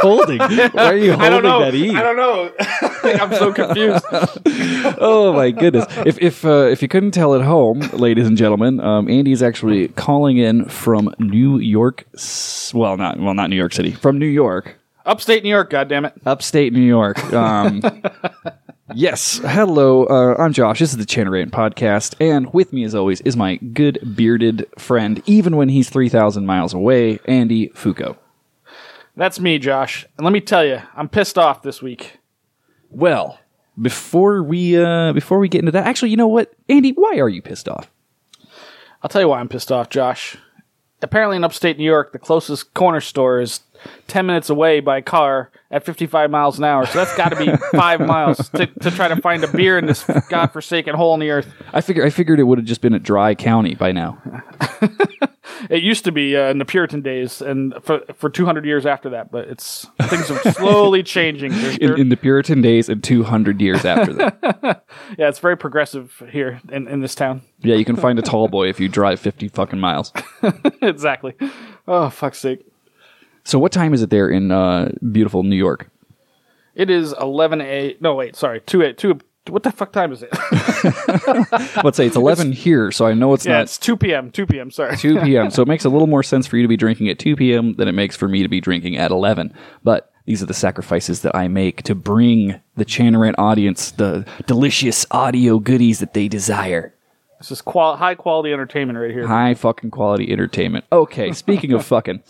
[0.00, 0.38] holding?
[0.38, 1.60] Why are you holding I don't know.
[1.60, 1.94] that E?
[1.94, 2.52] I don't know.
[3.04, 4.04] I'm so confused.
[5.00, 5.86] oh my goodness!
[6.04, 9.42] If if uh, if you couldn't tell at home, ladies and gentlemen, um, Andy is
[9.42, 12.04] actually calling in from New York.
[12.74, 13.92] Well, not well, not New York City.
[13.92, 17.22] From New York, Upstate New York, God damn it, upstate New York.
[17.32, 17.82] Um,
[18.94, 19.38] yes.
[19.44, 20.04] Hello.
[20.04, 20.80] Uh, I'm Josh.
[20.80, 25.22] This is the Chanarant podcast, and with me, as always, is my good bearded friend,
[25.26, 28.16] even when he's three thousand miles away, Andy Fusco.
[29.18, 30.06] That's me, Josh.
[30.16, 32.20] And let me tell you, I'm pissed off this week.
[32.88, 33.40] Well,
[33.80, 36.92] before we uh, before we get into that, actually, you know what, Andy?
[36.92, 37.90] Why are you pissed off?
[39.02, 40.36] I'll tell you why I'm pissed off, Josh.
[41.02, 43.60] Apparently, in upstate New York, the closest corner store is
[44.06, 46.86] 10 minutes away by car at 55 miles an hour.
[46.86, 49.86] So that's got to be five miles to, to try to find a beer in
[49.86, 51.52] this godforsaken hole in the earth.
[51.72, 54.22] I figure I figured it would have just been a dry county by now.
[55.70, 59.10] It used to be uh, in the Puritan days and for, for 200 years after
[59.10, 61.52] that, but it's things are slowly changing.
[61.52, 64.84] In, in the Puritan days and 200 years after that.
[65.18, 67.42] yeah, it's very progressive here in, in this town.
[67.60, 70.12] yeah, you can find a tall boy if you drive 50 fucking miles.
[70.82, 71.34] exactly.
[71.86, 72.66] Oh, fuck's sake.
[73.44, 75.90] So what time is it there in uh, beautiful New York?
[76.74, 77.96] It is 11 a.
[78.00, 78.60] No, wait, sorry.
[78.60, 78.92] 2 a.
[78.92, 80.30] 2 What the fuck time is it?
[81.84, 84.30] Let's say it's 11 here, so I know it's yeah, not it's 2 p.m.
[84.30, 84.70] 2 p.m.
[84.70, 84.96] Sorry.
[84.96, 85.50] 2 p.m.
[85.50, 87.74] So it makes a little more sense for you to be drinking at 2 p.m.
[87.74, 89.52] than it makes for me to be drinking at 11.
[89.82, 95.06] But these are the sacrifices that I make to bring the Chanarant audience the delicious
[95.10, 96.94] audio goodies that they desire.
[97.38, 99.26] This is qual- high quality entertainment right here.
[99.26, 100.84] High fucking quality entertainment.
[100.90, 102.22] Okay, speaking of fucking,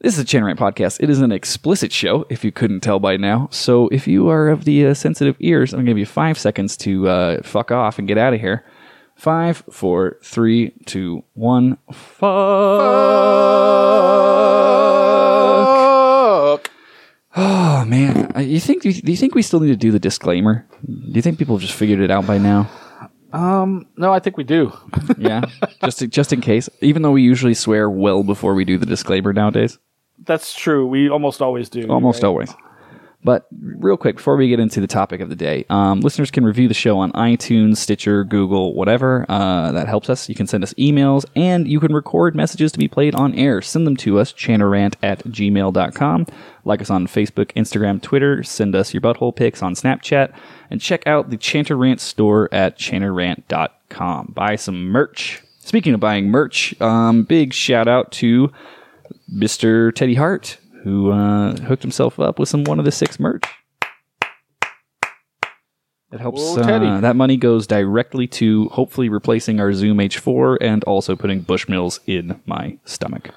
[0.00, 1.02] this is a Chanarant podcast.
[1.02, 3.48] It is an explicit show, if you couldn't tell by now.
[3.50, 6.38] So if you are of the uh, sensitive ears, I'm going to give you five
[6.38, 8.64] seconds to uh, fuck off and get out of here.
[9.14, 11.78] Five, four, three, two, one.
[11.92, 12.26] Fuck.
[17.38, 20.66] Oh man, Uh, you think do you think we still need to do the disclaimer?
[20.86, 22.68] Do you think people have just figured it out by now?
[23.32, 24.72] No, I think we do.
[25.18, 25.42] Yeah,
[25.84, 26.68] just just in case.
[26.80, 29.78] Even though we usually swear well before we do the disclaimer nowadays,
[30.24, 30.86] That's true.
[30.86, 31.86] We almost always do.
[31.88, 32.28] almost right?
[32.28, 32.54] always.
[33.24, 36.44] But real quick, before we get into the topic of the day, um, listeners can
[36.44, 39.26] review the show on iTunes, Stitcher, Google, whatever.
[39.28, 40.28] Uh, that helps us.
[40.28, 43.60] You can send us emails and you can record messages to be played on air.
[43.62, 46.26] Send them to us, chanarant at gmail.com.
[46.64, 48.44] Like us on Facebook, Instagram, Twitter.
[48.44, 50.32] Send us your butthole pics on Snapchat.
[50.70, 54.32] And check out the Chantarant store at chanarant.com.
[54.34, 55.42] Buy some merch.
[55.60, 58.50] Speaking of buying merch, um, big shout out to
[59.32, 59.94] Mr.
[59.94, 63.44] Teddy Hart, who uh, hooked himself up with some one of the six merch.
[66.12, 66.40] It helps.
[66.40, 71.42] Whoa, Uh, that money goes directly to hopefully replacing our Zoom H4 and also putting
[71.42, 73.30] Bushmills in my stomach.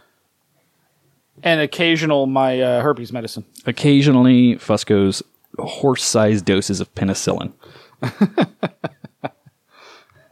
[1.41, 3.45] And occasional my uh, herpes medicine.
[3.65, 5.23] Occasionally, Fusco's
[5.57, 7.53] horse-sized doses of penicillin.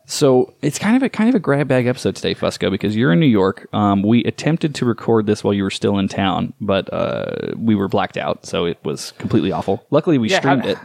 [0.10, 3.12] So it's kind of a kind of a grab bag episode today, Fusco, because you're
[3.12, 3.68] in New York.
[3.74, 7.76] Um, we attempted to record this while you were still in town, but uh, we
[7.76, 9.86] were blacked out, so it was completely awful.
[9.92, 10.78] Luckily, we Yeah, streamed how- it.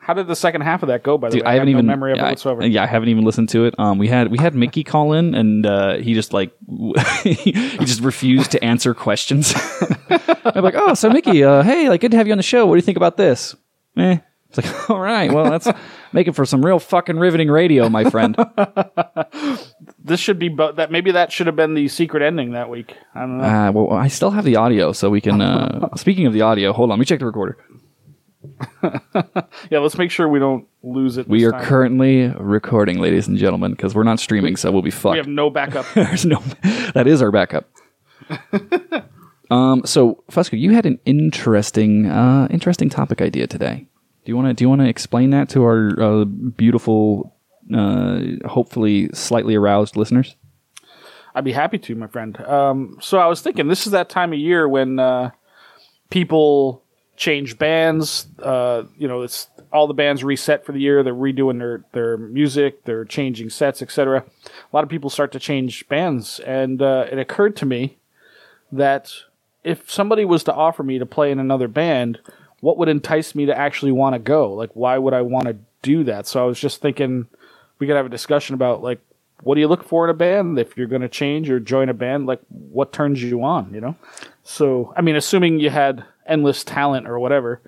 [0.00, 1.16] How did the second half of that go?
[1.18, 2.66] By the Dude, way, I haven't have even no memory of yeah, it whatsoever.
[2.66, 3.74] Yeah, I haven't even listened to it.
[3.78, 6.50] Um, we had we had Mickey call in, and uh, he just like
[7.22, 9.52] he just refused to answer questions.
[10.44, 12.66] I'm like, oh, so Mickey, uh, hey, like, good to have you on the show.
[12.66, 13.54] What do you think about this?
[13.98, 14.18] Eh.
[14.50, 15.68] It's like, all right, well, that's
[16.12, 18.34] making for some real fucking riveting radio, my friend.
[20.02, 20.90] this should be bo- that.
[20.90, 22.96] Maybe that should have been the secret ending that week.
[23.14, 23.44] I don't know.
[23.44, 25.42] Uh, well, I still have the audio, so we can.
[25.42, 27.58] Uh, speaking of the audio, hold on, let me check the recorder.
[29.70, 31.28] yeah, let's make sure we don't lose it.
[31.28, 31.64] We are time.
[31.64, 35.12] currently recording, ladies and gentlemen, because we're not streaming, so we'll be fucked.
[35.12, 35.84] We have no backup.
[35.94, 36.42] There's no.
[36.94, 37.68] That is our backup.
[39.50, 39.82] Um.
[39.84, 43.86] So, Fusco, you had an interesting, uh, interesting topic idea today.
[44.24, 44.54] Do you want to?
[44.54, 47.34] Do you want to explain that to our uh, beautiful,
[47.74, 50.36] uh, hopefully slightly aroused listeners?
[51.34, 52.38] I'd be happy to, my friend.
[52.40, 55.30] Um, so I was thinking, this is that time of year when uh,
[56.10, 56.82] people
[57.16, 58.26] change bands.
[58.42, 61.02] Uh, you know, it's all the bands reset for the year.
[61.02, 62.84] They're redoing their their music.
[62.84, 64.24] They're changing sets, etc.
[64.46, 67.98] A lot of people start to change bands, and uh, it occurred to me
[68.72, 69.12] that
[69.68, 72.18] if somebody was to offer me to play in another band,
[72.60, 74.52] what would entice me to actually want to go?
[74.52, 76.26] Like, why would I want to do that?
[76.26, 77.26] So I was just thinking
[77.78, 79.00] we could have a discussion about like
[79.42, 81.88] what do you look for in a band if you're going to change or join
[81.88, 83.94] a band like what turns you on you know
[84.42, 87.62] so i mean assuming you had endless talent or whatever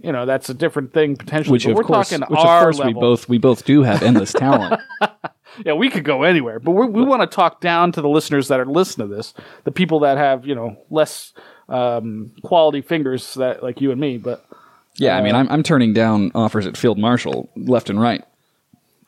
[0.00, 2.68] you know that's a different thing potentially Which but of we're course, talking which our
[2.68, 4.80] of course we both we both do have endless talent.
[5.64, 8.60] yeah, we could go anywhere, but we want to talk down to the listeners that
[8.60, 9.34] are listening to this,
[9.64, 11.32] the people that have you know less
[11.68, 14.18] um, quality fingers that like you and me.
[14.18, 14.44] But
[14.96, 18.24] Yeah, I mean, I'm, I'm turning down offers at Field Marshal left and right.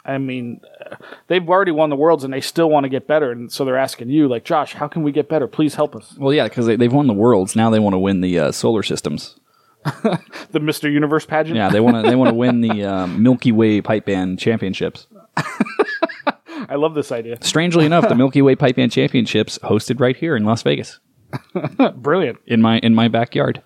[0.04, 0.96] I mean, uh,
[1.26, 3.76] they've already won the worlds and they still want to get better, and so they're
[3.76, 5.48] asking you, like Josh, how can we get better?
[5.48, 6.14] Please help us.
[6.16, 7.56] Well, yeah, because they, they've won the worlds.
[7.56, 9.36] Now they want to win the uh, solar systems.
[10.52, 11.56] The Mister Universe pageant.
[11.56, 15.06] Yeah, they want to they want to win the um, Milky Way pipe band championships.
[16.70, 17.38] I love this idea.
[17.42, 20.98] Strangely enough, the Milky Way pipe band championships hosted right here in Las Vegas,
[21.96, 22.38] Brilliant.
[22.46, 23.62] in my in my backyard.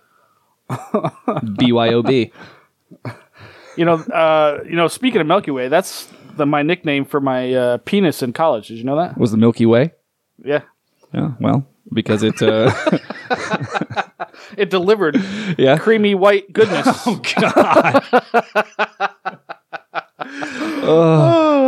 [0.71, 2.31] BYOB.
[3.77, 4.89] You know, uh, you know.
[4.89, 8.69] Speaking of Milky Way, that's the, my nickname for my uh, penis in college.
[8.69, 9.19] Did you know that?
[9.19, 9.93] Was the Milky Way?
[10.45, 10.63] Yeah,
[11.13, 12.73] Yeah, well, because it uh,
[14.57, 15.17] it delivered
[15.59, 15.77] yeah.
[15.79, 16.87] creamy white goodness.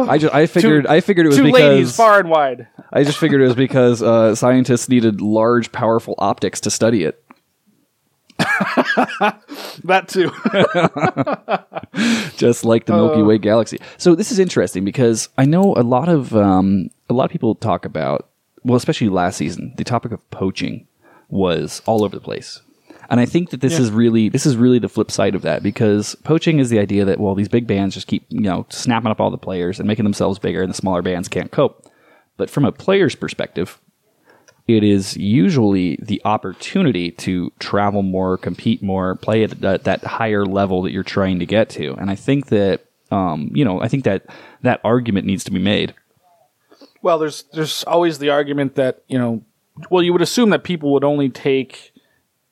[0.08, 2.68] I just I figured I figured it was Two because ladies, far and wide.
[2.92, 7.22] I just figured it was because uh, scientists needed large, powerful optics to study it.
[9.84, 10.30] That too.
[12.36, 13.24] just like the Milky Uh.
[13.24, 13.78] Way galaxy.
[13.96, 17.54] So this is interesting because I know a lot of um, a lot of people
[17.54, 18.28] talk about
[18.64, 20.86] well, especially last season, the topic of poaching
[21.28, 22.60] was all over the place.
[23.12, 25.62] And I think that this is really this is really the flip side of that
[25.62, 29.10] because poaching is the idea that well these big bands just keep you know snapping
[29.10, 31.86] up all the players and making themselves bigger and the smaller bands can't cope.
[32.38, 33.78] But from a player's perspective,
[34.66, 40.46] it is usually the opportunity to travel more, compete more, play at that, that higher
[40.46, 41.92] level that you're trying to get to.
[41.94, 44.24] And I think that, um, you know, I think that
[44.62, 45.94] that argument needs to be made.
[47.02, 49.42] well, there's there's always the argument that you know,
[49.90, 51.91] well, you would assume that people would only take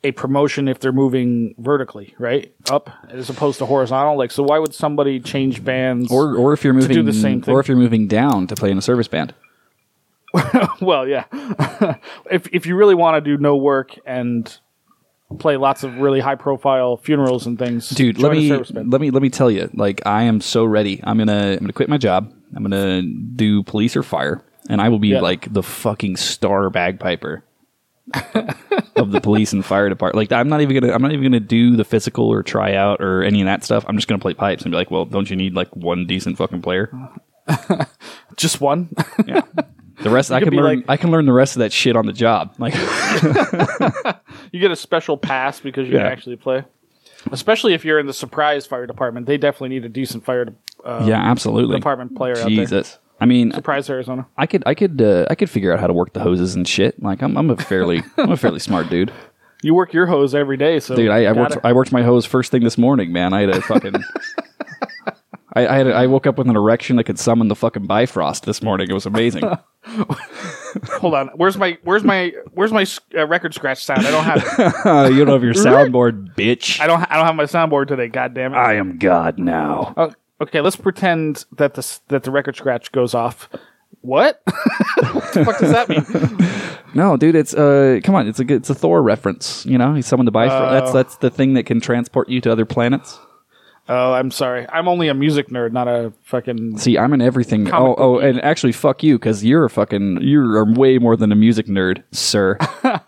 [0.02, 4.17] a promotion if they're moving vertically, right, up as opposed to horizontal.
[4.17, 6.11] Like, so why would somebody change bands?
[6.11, 7.55] Or, or if you're moving, do the same thing.
[7.55, 9.35] or if you're moving down to play in a service band.
[10.81, 11.25] well, yeah.
[12.31, 14.58] if if you really want to do no work and
[15.38, 19.23] play lots of really high profile funerals and things, Dude, let me let me let
[19.23, 21.00] me tell you, like I am so ready.
[21.05, 22.32] I'm gonna I'm gonna quit my job.
[22.55, 25.20] I'm gonna do police or fire, and I will be Yeah.
[25.20, 27.44] like the fucking star bagpiper
[28.97, 30.17] of the police and fire department.
[30.31, 33.01] Like I'm not even gonna I'm not even gonna do the physical or try out
[33.01, 33.85] or any of that stuff.
[33.89, 36.37] I'm just gonna play pipes and be like, well, don't you need like one decent
[36.39, 36.91] fucking player?
[38.37, 38.91] Just one.
[39.27, 39.41] Yeah.
[40.03, 40.79] The rest I can learn.
[40.79, 42.55] like- I can learn the rest of that shit on the job.
[42.59, 42.75] Like
[44.53, 46.05] you get a special pass because you Yeah.
[46.05, 46.65] can actually play.
[47.33, 50.55] Especially if you're in the surprise fire department, they definitely need a decent fire
[50.85, 51.77] uh, yeah, absolutely.
[51.77, 52.84] department player out there.
[53.20, 54.27] I mean, Surprise Arizona.
[54.36, 56.67] I could, I could, uh, I could figure out how to work the hoses and
[56.67, 57.03] shit.
[57.03, 59.12] Like, I'm, I'm a fairly, I'm a fairly smart dude.
[59.62, 61.58] You work your hose every day, so Dude, I, I worked.
[61.65, 63.34] I worked my hose first thing this morning, man.
[63.34, 63.94] I had a fucking,
[65.53, 67.86] I, I had, a, I woke up with an erection that could summon the fucking
[67.86, 68.89] Bifrost this morning.
[68.89, 69.44] It was amazing.
[69.84, 71.29] Hold on.
[71.34, 74.06] Where's my where's my where's my uh, record scratch sound?
[74.06, 74.86] I don't have it.
[74.86, 76.81] uh, you don't have your soundboard, bitch.
[76.81, 78.08] I don't I don't have my soundboard today.
[78.08, 78.56] God damn it.
[78.56, 79.93] I am God now.
[79.96, 83.49] Oh, okay, let's pretend that the that the record scratch goes off.
[84.03, 84.41] What?
[85.13, 86.05] what the fuck does that mean?
[86.93, 89.65] No, dude, it's uh, come on, it's a good, it's a Thor reference.
[89.65, 90.73] You know, he's summoned the Bifrost.
[90.73, 93.17] that's that's the thing that can transport you to other planets.
[93.89, 94.67] Oh, I'm sorry.
[94.73, 96.79] I'm only a music nerd, not a fucking.
[96.79, 97.73] See, I'm in everything.
[97.73, 101.37] Oh, oh, and actually, fuck you, because you're a fucking, you're way more than a
[101.37, 102.59] music nerd, sir.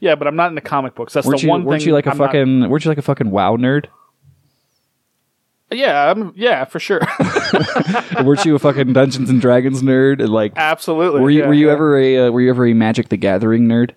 [0.00, 1.12] Yeah, but I'm not into comic books.
[1.12, 1.50] That's weren't the you?
[1.50, 1.88] one weren't thing.
[1.88, 2.70] you like a I'm not- fucking?
[2.70, 3.86] weren't you like a fucking WoW nerd?
[5.70, 7.00] Yeah, I'm, yeah, for sure.
[8.22, 10.20] weren't you a fucking Dungeons and Dragons nerd?
[10.20, 11.20] And like, Absolutely.
[11.20, 11.72] were you yeah, were you yeah.
[11.72, 13.92] ever a uh, were you ever a Magic the Gathering nerd?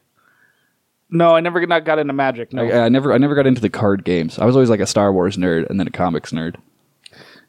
[1.09, 2.51] No, I never not got into magic.
[2.51, 2.63] No.
[2.63, 4.39] I, I never I never got into the card games.
[4.39, 6.57] I was always like a Star Wars nerd and then a comics nerd.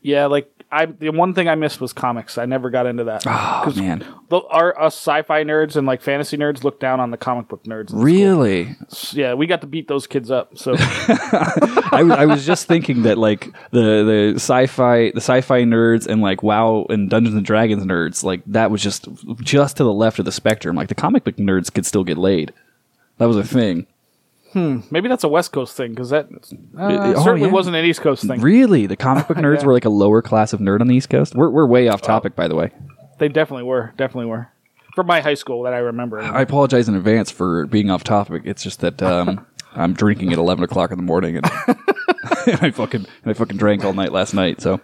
[0.01, 2.37] Yeah, like I the one thing I missed was comics.
[2.37, 3.23] I never got into that.
[3.27, 7.17] Oh man, The, our us sci-fi nerds and like fantasy nerds look down on the
[7.17, 7.85] comic book nerds.
[7.85, 8.03] in school.
[8.03, 8.77] really?
[9.13, 10.59] Yeah, we got to beat those kids up.
[10.59, 16.07] So I, was- I was just thinking that like the the sci-fi the sci-fi nerds
[16.07, 19.09] and like WoW and Dungeons and Dragons nerds like that was just
[19.41, 20.77] just to the left of the spectrum.
[20.77, 22.53] Like the comic book nerds could still get laid.
[23.19, 23.87] That was a thing.
[24.55, 27.53] Maybe that's a West Coast thing because that uh, oh, certainly yeah.
[27.53, 28.41] wasn't an East Coast thing.
[28.41, 29.67] Really, the comic book nerds Yeah.
[29.67, 31.35] were like a lower class of nerd on the East Coast.
[31.35, 32.71] We're we're way off topic, by the way.
[33.19, 33.93] They definitely were.
[33.97, 34.49] Definitely were.
[34.95, 36.19] From my high school that I remember.
[36.21, 38.43] I apologize in advance for being off topic.
[38.45, 41.47] It's just that um, I'm drinking at eleven o'clock in the morning, and,
[42.47, 44.61] and I fucking and I fucking drank all night last night.
[44.61, 44.81] So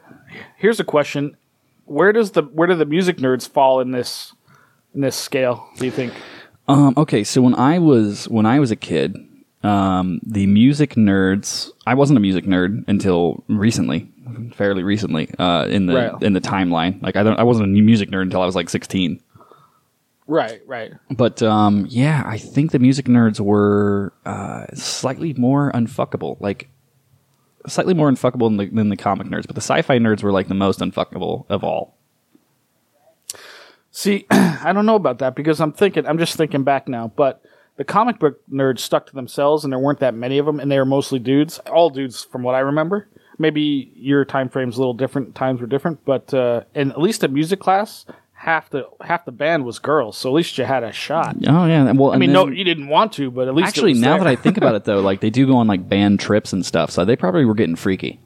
[0.56, 1.36] Here's a question:
[1.84, 4.34] Where does the where do the music nerds fall in this
[4.94, 5.68] in this scale?
[5.78, 6.12] Do you think?
[6.66, 9.16] Um, okay, so when I was when I was a kid,
[9.64, 11.70] um, the music nerds.
[11.86, 14.10] I wasn't a music nerd until recently.
[14.54, 16.22] fairly recently uh, in the Right.
[16.22, 17.02] in the timeline.
[17.02, 19.20] Like I don't, I wasn't a music nerd until I was like 16.
[20.26, 20.92] Right, right.
[21.10, 26.40] But um, yeah, I think the music nerds were uh, slightly more unfuckable.
[26.40, 26.68] Like
[27.66, 30.48] slightly more unfuckable than the, than the comic nerds, but the sci-fi nerds were like
[30.48, 31.96] the most unfuckable of all.
[33.90, 37.42] See, I don't know about that because I'm thinking, I'm just thinking back now, but
[37.76, 40.70] the comic book nerds stuck to themselves and there weren't that many of them and
[40.70, 43.08] they were mostly dudes, all dudes from what I remember.
[43.38, 47.24] Maybe your time frame's a little different, times were different, but uh, in at least
[47.24, 50.84] a music class, half the half the band was girls, so at least you had
[50.84, 51.34] a shot.
[51.48, 54.18] Oh yeah, well I mean, no, you didn't want to, but at least actually now
[54.18, 56.64] that I think about it though, like they do go on like band trips and
[56.64, 58.20] stuff, so they probably were getting freaky.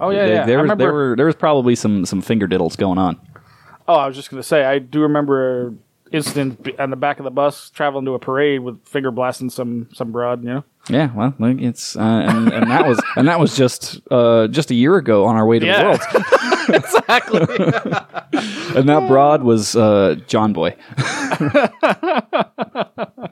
[0.00, 2.76] oh yeah, They- yeah, there was there were there was probably some some finger diddles
[2.78, 3.20] going on.
[3.86, 5.74] Oh, I was just gonna say, I do remember
[6.12, 9.88] incident on the back of the bus traveling to a parade with finger blasting some
[9.94, 10.42] some broad.
[10.42, 14.00] You know, Yeah, well, like it's uh, and, and that was and that was just
[14.10, 15.82] uh, just a year ago on our way to Yeah.
[15.82, 16.00] the world,
[16.84, 17.40] exactly.
[18.78, 20.74] and that broad was uh, John Boy.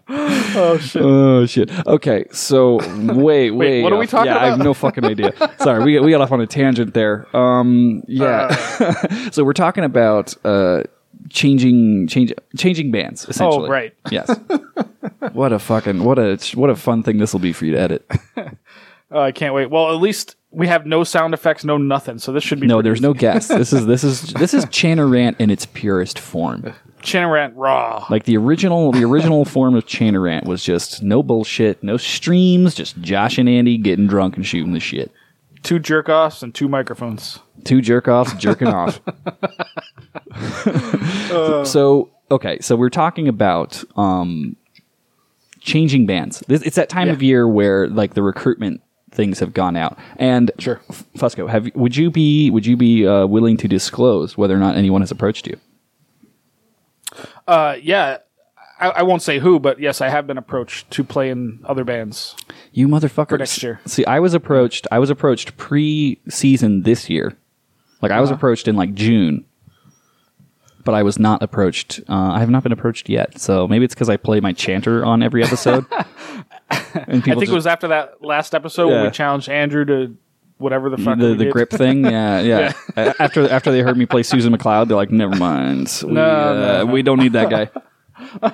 [0.08, 1.02] oh shit.
[1.02, 1.70] Oh shit.
[1.86, 2.78] Okay, so
[3.14, 3.82] wait, wait.
[3.82, 5.32] what are we talking yeah, I have no fucking idea.
[5.58, 7.26] Sorry, we got, we got off on a tangent there.
[7.36, 8.48] Um, yeah.
[8.80, 9.30] Uh.
[9.30, 10.82] so we're talking about uh,
[11.28, 13.68] changing change changing bands oh, essentially.
[13.68, 13.94] Oh, right.
[14.10, 14.30] Yes.
[15.32, 17.80] what a fucking what a what a fun thing this will be for you to
[17.80, 18.10] edit.
[19.10, 19.70] Oh, I can't wait.
[19.70, 22.18] Well, at least we have no sound effects, no nothing.
[22.18, 23.48] So this should be No, there's no guess.
[23.48, 26.74] This is this is this is Chanarant in its purest form.
[27.02, 28.04] Chanarant raw.
[28.10, 33.00] Like the original, the original form of Chanarant was just no bullshit, no streams, just
[33.00, 35.12] Josh and Andy getting drunk and shooting the shit.
[35.66, 37.40] Two jerk offs and two microphones.
[37.64, 39.00] Two jerk offs jerking off.
[41.66, 44.54] so okay, so we're talking about um,
[45.60, 46.44] changing bands.
[46.48, 47.14] It's that time Yeah.
[47.14, 48.80] of year where like the recruitment
[49.10, 49.98] things have gone out.
[50.18, 50.80] And Sure.
[51.18, 54.76] Fusco, have would you be would you be uh, willing to disclose whether or not
[54.76, 55.58] anyone has approached you?
[57.48, 58.18] Uh, yeah.
[58.78, 61.84] I, I won't say who, but yes, I have been approached to play in other
[61.84, 62.36] bands.
[62.72, 63.38] You motherfucker.
[63.38, 63.80] next year.
[63.86, 64.86] See, I was approached.
[64.92, 67.36] I was approached pre-season this year.
[68.02, 68.36] Like I was Uh-huh.
[68.36, 69.46] approached in like June,
[70.84, 72.00] but I was not approached.
[72.08, 73.40] Uh, I have not been approached yet.
[73.40, 75.86] So maybe it's because I play my chanter on every episode.
[75.90, 76.04] and
[76.70, 76.80] I
[77.20, 80.16] think just, it was after that last episode when we challenged Andrew to
[80.58, 82.04] whatever the fuck the, the grip thing.
[82.04, 82.72] Yeah, yeah.
[82.96, 85.90] A- after after they heard me play Susan McLeod, they're like, "Never mind.
[86.06, 86.92] We, No, uh, no, no.
[86.92, 87.70] we don't need that guy."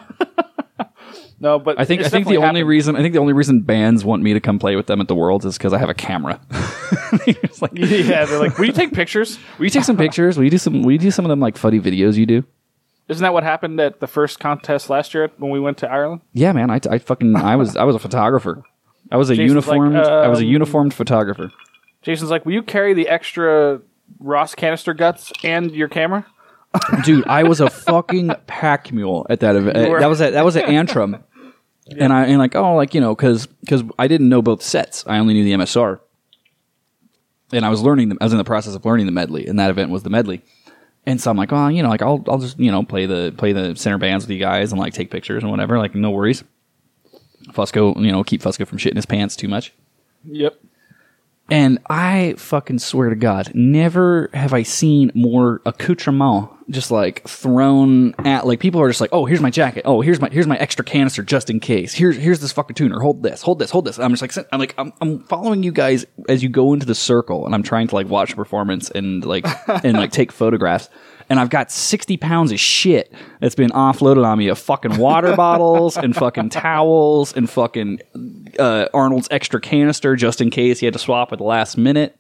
[1.42, 3.62] No, but I think I think the definitely only reason I think the only reason
[3.62, 5.90] bands want me to come play with them at the Worlds is because I have
[5.90, 6.40] a camera.
[7.61, 10.37] Like, yeah, they're like, "Will you take pictures?" Will you take some pictures?
[10.38, 10.83] Will you do some?
[10.83, 12.42] Will you do some of them like funny videos you do?
[13.09, 16.23] Isn't that what happened at the first contest last year when we went to Ireland?
[16.33, 16.71] Yeah, man.
[16.71, 18.64] I, I fucking I was I was a photographer.
[19.11, 21.52] I was a Jason's like, uniformed I was a um, uniformed photographer.
[22.00, 23.83] Jason's like, "Will you carry the extra
[24.19, 26.26] Ross canister guts and your camera?"
[27.04, 29.76] Dude, I was a fucking pack mule at that event.
[29.76, 31.22] Uh, that was at that was at Antrim.
[31.98, 35.04] And I and like oh like you know because because I didn't know both sets.
[35.06, 35.98] I only knew the MSR.
[37.52, 38.18] And I was learning them.
[38.20, 40.42] I was in the process of learning the medley, and that event was the medley.
[41.04, 43.34] And so I'm like, oh, you know, like I'll I'll just you know play the
[43.36, 45.76] play the center bands with you guys and like take pictures and whatever.
[45.76, 46.44] Like no worries.
[47.48, 49.74] Fusco, you know, keep Fusco from shitting his pants too much.
[50.24, 50.54] Yep.
[51.52, 58.14] And I fucking swear to God, never have I seen more accoutrement just like thrown
[58.25, 59.82] at like people are just like, oh, here's my jacket.
[59.85, 61.92] Oh, here's my here's my extra canister just in case.
[61.92, 63.00] Here's here's this fucking tuner.
[63.00, 63.42] Hold this.
[63.42, 63.71] Hold this.
[63.71, 63.99] Hold this.
[63.99, 66.94] I'm just like I'm like I'm, I'm following you guys as you go into the
[66.94, 69.47] circle, and I'm trying to like watch the performance and like
[69.85, 70.88] and like take photographs.
[71.32, 73.10] And I've got 60 pounds of shit
[73.40, 78.02] that's been offloaded on me of fucking water bottles and fucking towels and fucking
[78.58, 82.18] uh, Arnold's extra canister just in case he had to swap at the last minute.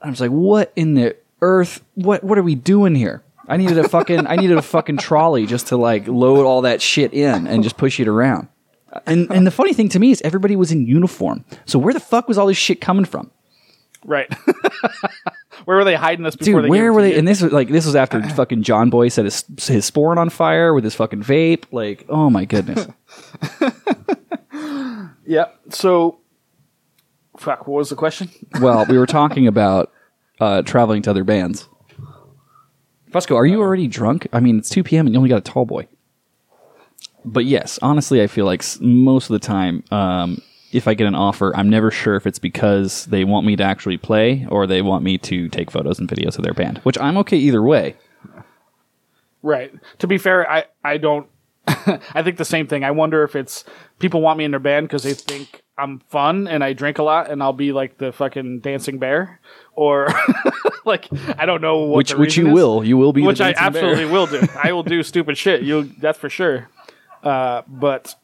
[0.00, 1.84] I was like, what in the earth?
[1.94, 3.22] What what are we doing here?
[3.48, 6.80] I needed a fucking I needed a fucking trolley just to like load all that
[6.80, 8.48] shit in and just push it around.
[9.04, 11.44] And and the funny thing to me is everybody was in uniform.
[11.66, 13.30] So where the fuck was all this shit coming from?
[14.06, 14.34] Right.
[15.66, 17.12] Where were they hiding this before Dude, they where were they?
[17.12, 17.18] you?
[17.18, 20.30] And this was like this was after fucking John Boy set his his sporran on
[20.30, 21.64] fire with his fucking vape.
[21.70, 22.86] Like, oh my goodness.
[25.26, 25.46] Yeah.
[25.70, 26.18] So,
[27.36, 27.66] fuck.
[27.66, 28.30] What was the question?
[28.60, 29.92] well, we were talking about
[30.40, 31.68] uh, traveling to other bands.
[33.10, 34.28] Fusco, are you already drunk?
[34.32, 35.06] I mean, it's 2 p.m.
[35.06, 35.88] and you only got a tall boy.
[37.24, 40.40] But yes, honestly, I feel like most of the time, um,
[40.72, 43.62] if I get an offer, I'm never sure if it's because they want me to
[43.64, 46.98] actually play or they want me to take photos and videos of their band, which
[46.98, 47.96] I'm okay either way.
[49.42, 49.72] Right.
[49.98, 51.28] To be fair, I I don't.
[51.66, 52.84] I think the same thing.
[52.84, 53.64] I wonder if it's
[53.98, 57.02] people want me in their band because they think I'm fun and I drink a
[57.02, 59.40] lot and I'll be like the fucking dancing bear,
[59.74, 60.08] or
[60.84, 61.08] like
[61.38, 62.52] I don't know what which which you is.
[62.54, 63.82] will you will be the which I dancing bear.
[63.90, 64.42] absolutely will do.
[64.62, 65.62] I will do stupid shit.
[65.62, 66.68] You that's for sure.
[67.22, 68.14] Uh, but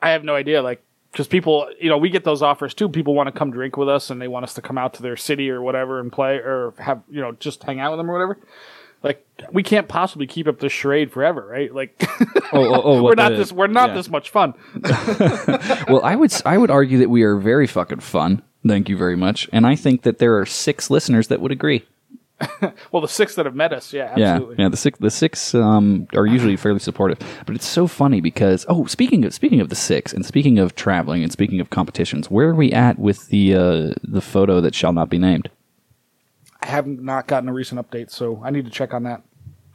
[0.00, 0.82] I have no idea, like,
[1.16, 2.90] because people, you know, we get those offers too.
[2.90, 5.02] People want to come drink with us and they want us to come out to
[5.02, 8.10] their city or whatever and play or have, you know, just hang out with them
[8.10, 8.38] or whatever.
[9.02, 11.74] Like, we can't possibly keep up this charade forever, right?
[11.74, 11.94] Like,
[12.52, 13.94] Oh, oh, oh, we're not the- this, we're not yeah.
[13.94, 14.52] this much fun.
[15.88, 18.42] well, I would I would argue that we are very fucking fun.
[18.66, 19.48] Thank you very much.
[19.54, 21.86] And I think that there are six listeners that would agree.
[22.92, 24.68] Well, the six that have met us, yeah, Yeah, yeah.
[24.68, 28.86] The six, the six um, are usually fairly supportive, but it's so funny because oh,
[28.86, 32.48] speaking of speaking of the six, and speaking of traveling, and speaking of competitions, where
[32.48, 35.50] are we at with the uh, the photo that shall not be named?
[36.62, 39.22] I have not gotten a recent update, so I need to check on that.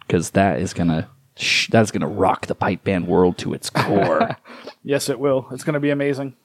[0.05, 3.69] Because that is gonna sh- that is gonna rock the pipe band world to its
[3.69, 4.37] core.
[4.83, 5.47] Yes, it will.
[5.51, 6.35] It's going to be amazing.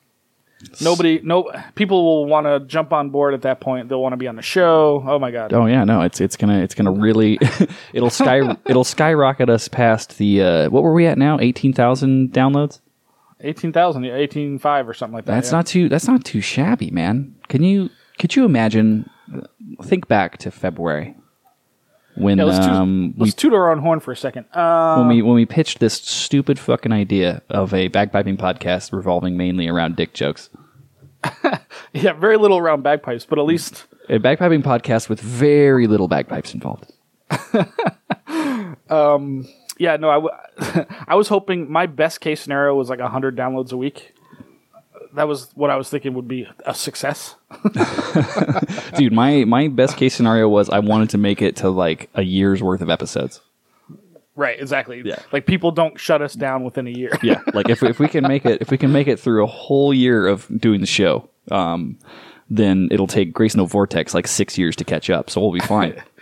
[0.80, 3.88] Nobody, no, people will want to jump on board at that point.
[3.88, 5.04] They'll want to be on the show.
[5.06, 5.52] Oh my god!
[5.52, 7.38] oh yeah, no, it's it's gonna it's gonna really
[7.92, 11.38] it'll sky it'll skyrocket us past the uh, what were we at now?
[11.40, 12.80] Eighteen thousand downloads.
[13.40, 15.34] Eighteen thousand, yeah, eighteen five or something like that.
[15.34, 15.58] That's yeah.
[15.58, 15.88] not too.
[15.90, 17.36] That's not too shabby, man.
[17.48, 17.90] Can you?
[18.18, 19.10] Could you imagine?
[19.82, 21.16] Think back to February
[22.16, 24.46] when Yeah, let's, toot, um, we let's toot our own horn for a second.
[24.52, 29.36] Uh, when we when we pitched this stupid fucking idea of a bagpiping podcast revolving
[29.36, 30.50] mainly around dick jokes.
[31.92, 36.54] yeah, very little around bagpipes, but at least A bagpiping podcast with very little bagpipes
[36.54, 36.92] involved.
[39.78, 39.96] yeah.
[39.96, 40.30] No, I, w-
[41.08, 44.14] I was hoping my best case scenario was like hundred downloads a week.
[45.16, 47.36] That was what I was thinking would be a success.
[48.96, 52.22] Dude, my my best case scenario was I wanted to make it to like a
[52.22, 53.40] year's worth of episodes.
[54.34, 55.00] Right, exactly.
[55.02, 55.18] Yeah.
[55.32, 57.18] Like people don't shut us down within a year.
[57.22, 59.46] Yeah, like if if we can make it if we can make it through a
[59.46, 61.98] whole year of doing the show, um,
[62.50, 65.30] then it'll take Grace No Vortex like six years to catch up.
[65.30, 66.02] So we'll be fine.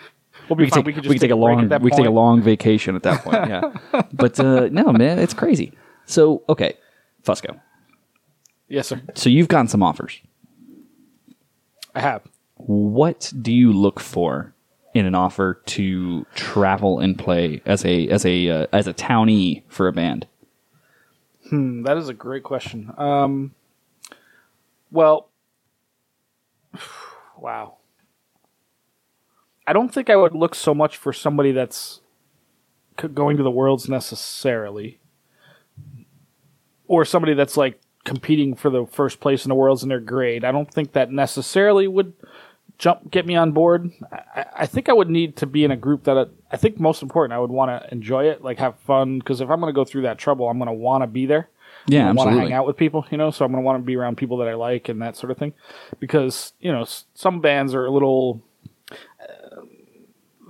[0.47, 0.83] We'll be we fine.
[0.83, 2.97] can we take, could we just can take a long we take a long vacation
[2.97, 3.49] at that point.
[3.49, 5.73] Yeah, but uh, no, man, it's crazy.
[6.05, 6.75] So okay,
[7.25, 7.59] Fusco.
[8.69, 9.01] Yes, sir.
[9.15, 10.21] So you've gotten some offers.
[11.95, 12.23] I have.
[12.57, 14.55] What do you look for
[14.95, 19.63] in an offer to travel and play as a as a uh, as a townie
[19.69, 20.27] for a band?
[21.51, 22.93] Hmm, that is a great question.
[22.97, 23.55] Um,
[24.91, 25.29] well,
[27.39, 27.77] wow.
[29.67, 32.01] I don't think I would look so much for somebody that's
[32.97, 35.01] going to the worlds necessarily,
[36.87, 40.45] or somebody that's like competing for the first place in the worlds in their grade.
[40.45, 42.13] I don't think that necessarily would
[42.79, 43.91] jump get me on board.
[44.35, 46.79] I, I think I would need to be in a group that I, I think
[46.79, 47.33] most important.
[47.35, 49.19] I would want to enjoy it, like have fun.
[49.19, 51.27] Because if I'm going to go through that trouble, I'm going to want to be
[51.27, 51.49] there.
[51.87, 53.31] Yeah, I want to hang out with people, you know.
[53.31, 55.31] So I'm going to want to be around people that I like and that sort
[55.31, 55.53] of thing.
[56.01, 58.43] Because you know, s- some bands are a little.
[59.21, 59.61] Uh,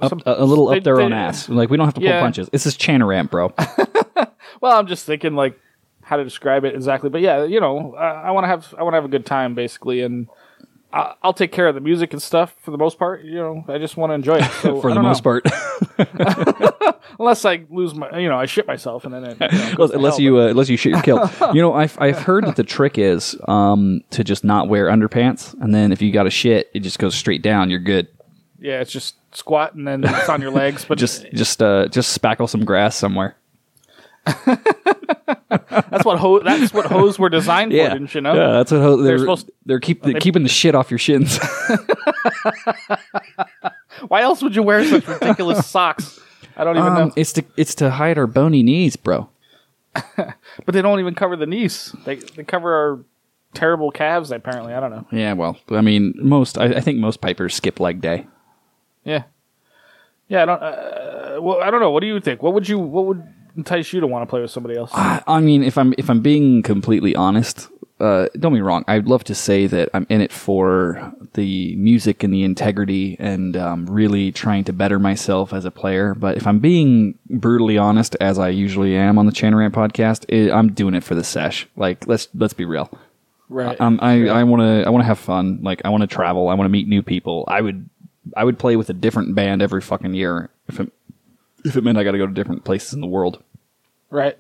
[0.00, 1.48] up, some- a, a little they- up their own they- ass.
[1.48, 2.20] Like we don't have to pull Yeah.
[2.20, 2.48] punches.
[2.50, 3.52] This is Chanarant, bro.
[4.60, 5.58] Well, I'm just thinking like
[6.04, 8.82] how to describe it exactly, but yeah, you know, I, I want to have I
[8.82, 10.28] want to have a good time basically, and
[10.92, 13.24] I, I'll take care of the music and stuff for the most part.
[13.24, 14.50] You know, I just want to enjoy it.
[14.62, 15.40] So, for the most know.
[15.40, 16.94] part.
[17.18, 19.94] unless I lose my, you know, I shit myself and then it, you know, to
[19.94, 21.30] unless hell, you uh, unless you shit your kill.
[21.54, 25.54] you know, I've I've heard that the trick is um, to just not wear underpants,
[25.60, 27.70] and then if you got a shit, it just goes straight down.
[27.70, 28.08] You're good.
[28.60, 32.20] yeah, it's just squat and then it's on your legs, but Just just uh, just
[32.20, 33.36] spackle some grass somewhere.
[35.70, 38.34] That's what ho- that's what hose were designed for, didn't you know?
[38.34, 41.38] Yeah, that's what ho- they're supposed- they're keep they're keeping the shit off your shins.
[44.08, 46.20] Why else would you wear such ridiculous socks?
[46.56, 47.12] I don't even um, know.
[47.16, 49.28] it's to it's to hide our bony knees, bro.
[50.16, 51.94] But they don't even cover the knees.
[52.04, 52.98] They they cover our
[53.54, 54.30] terrible calves.
[54.30, 55.06] Apparently, I don't know.
[55.10, 58.26] Yeah, well, I mean, most I, I think most pipers skip leg day.
[59.04, 59.24] Yeah,
[60.28, 60.42] yeah.
[60.42, 60.62] I don't.
[60.62, 61.90] Uh, well, I don't know.
[61.90, 62.42] What do you think?
[62.42, 62.78] What would you?
[62.78, 64.90] What would entice you to want to play with somebody else?
[64.94, 67.68] I, I mean, if I'm if I'm being completely honest,
[68.00, 68.84] uh, don't be wrong.
[68.88, 73.56] I'd love to say that I'm in it for the music and the integrity and
[73.56, 76.14] um, really trying to better myself as a player.
[76.14, 80.52] But if I'm being brutally honest, as I usually am on the Chanarant podcast, it,
[80.52, 81.66] I'm doing it for the sesh.
[81.76, 82.90] Like let's let's be real.
[83.48, 83.80] right.
[83.80, 85.60] Um, I I want to I want to have fun.
[85.62, 86.48] Like I want to travel.
[86.48, 87.44] I want to meet new people.
[87.48, 87.88] I would
[88.36, 90.92] I would play with a different band every fucking year if it
[91.68, 93.42] if it meant I got to go to different places in the world.
[94.10, 94.38] right.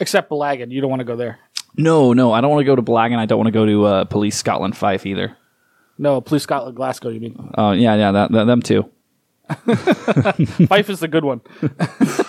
[0.00, 1.38] Except Belagan, you don't want to go there.
[1.76, 3.18] No, no, I don't want to go to Blagan.
[3.18, 5.36] I don't want to go to uh, Police Scotland Fife either.
[5.98, 7.10] No, Police Scotland, Glasgow.
[7.10, 8.90] You mean Oh, yeah, yeah, that, that them too.
[10.66, 11.40] Fife is the good one.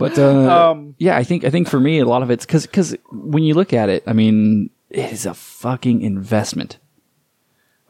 [0.00, 2.64] But uh, Um, yeah, I think I think for me a lot of it's because
[2.64, 6.78] because when you look at it, I mean, it is a fucking investment.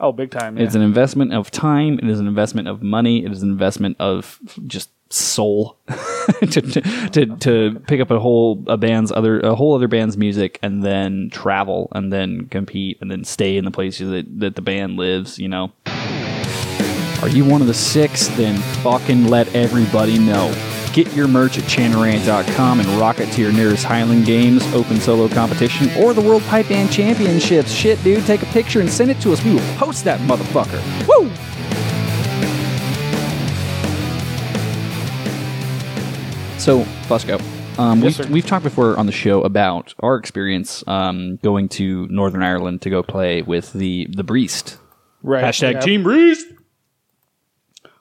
[0.00, 0.56] Oh, big time.
[0.56, 0.64] Yeah.
[0.64, 2.00] It's an investment of time.
[2.02, 3.24] It is an investment of money.
[3.24, 5.76] It is an investment of just soul
[6.40, 6.62] to,
[7.10, 10.82] to, to pick up a whole a band's other a whole other band's music and
[10.84, 14.96] then travel and then compete and then stay in the places that, that the band
[14.96, 15.38] lives.
[15.38, 15.72] You know.
[17.22, 18.28] Are you one of the six?
[18.28, 20.54] Then fucking let everybody know.
[20.94, 25.28] Get your merch at chanarant.com and rock it to your nearest Highland Games, Open Solo
[25.28, 27.70] Competition, or the World Pipe Band Championships.
[27.70, 29.44] Shit, dude, take a picture and send it to us.
[29.44, 30.80] We will post that motherfucker.
[31.06, 31.30] Woo!
[36.60, 37.40] So, Fusco,
[37.78, 42.06] um, Yes, we've, we've talked before on the show about our experience um, going to
[42.08, 44.76] Northern Ireland to go play with the the Breest.
[45.22, 45.42] right.
[45.42, 45.80] Hashtag yeah.
[45.80, 46.46] Team Breest.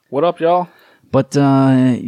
[0.09, 0.67] What up, y'all?
[1.09, 1.99] But uh,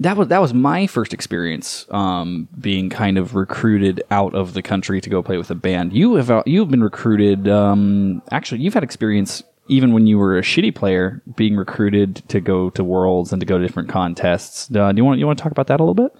[0.00, 4.60] that was that was my first experience um, being kind of recruited out of the
[4.60, 5.94] country to go play with a band.
[5.94, 7.48] You have uh, you've been recruited.
[7.48, 12.40] Um, actually, you've had experience even when you were a shitty player, being recruited to
[12.40, 14.74] go to worlds and to go to different contests.
[14.74, 16.12] Uh, do you want you want to talk about that a little bit?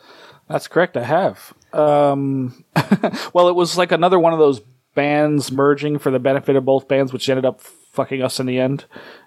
[0.49, 0.97] That's correct.
[0.97, 1.53] I have.
[1.73, 2.65] Um,
[3.33, 4.61] well, it was like another one of those
[4.95, 8.59] bands merging for the benefit of both bands, which ended up fucking us in the
[8.59, 8.85] end,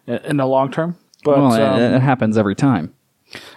[0.07, 0.97] in the long term.
[1.23, 2.93] But Well, um, it, it happens every time.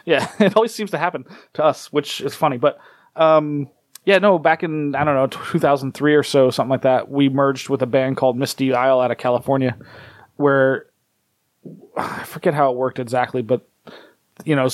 [0.05, 1.24] Yeah, it always seems to happen
[1.55, 2.59] to us, which is funny.
[2.59, 2.79] But
[3.16, 3.70] um,
[4.05, 7.68] yeah, no, back in I don't know 2003 or so, something like that, we merged
[7.68, 9.77] with a band called Misty Isle out of California,
[10.37, 10.87] where
[11.97, 13.66] I forget how it worked exactly, but
[14.44, 14.68] you know.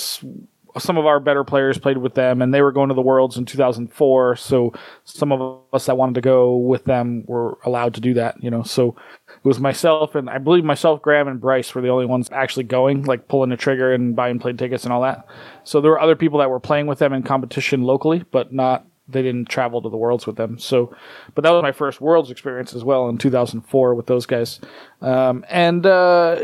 [0.77, 3.35] Some of our better players played with them, and they were going to the Worlds
[3.35, 4.37] in 2004.
[4.37, 4.71] So
[5.03, 8.41] some of us that wanted to go with them were allowed to do that.
[8.41, 8.95] You know, so
[9.27, 12.63] it was myself and I believe myself, Graham, and Bryce were the only ones actually
[12.63, 15.27] going, like pulling the trigger and buying plane tickets and all that.
[15.65, 18.87] So there were other people that were playing with them in competition locally, but not
[19.11, 20.57] they didn't travel to the worlds with them.
[20.59, 20.95] So,
[21.35, 24.59] but that was my first worlds experience as well in 2004 with those guys.
[25.01, 26.43] Um, and uh,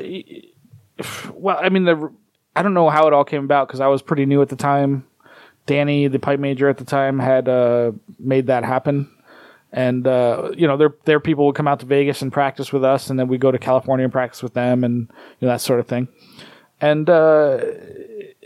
[1.33, 2.11] well, I mean the
[2.55, 4.55] I don't know how it all came about because I was pretty new at the
[4.55, 5.05] time.
[5.65, 9.09] Danny, the pipe major at the time, had uh, made that happen
[9.71, 12.83] and uh, you know their their people would come out to Vegas and practice with
[12.83, 15.61] us, and then we go to California and practice with them, and you know that
[15.61, 16.07] sort of thing.
[16.79, 17.59] And uh,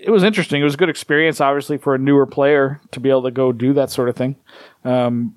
[0.02, 0.62] it was interesting.
[0.62, 3.52] It was a good experience, obviously, for a newer player to be able to go
[3.52, 4.36] do that sort of thing.
[4.84, 5.36] Um,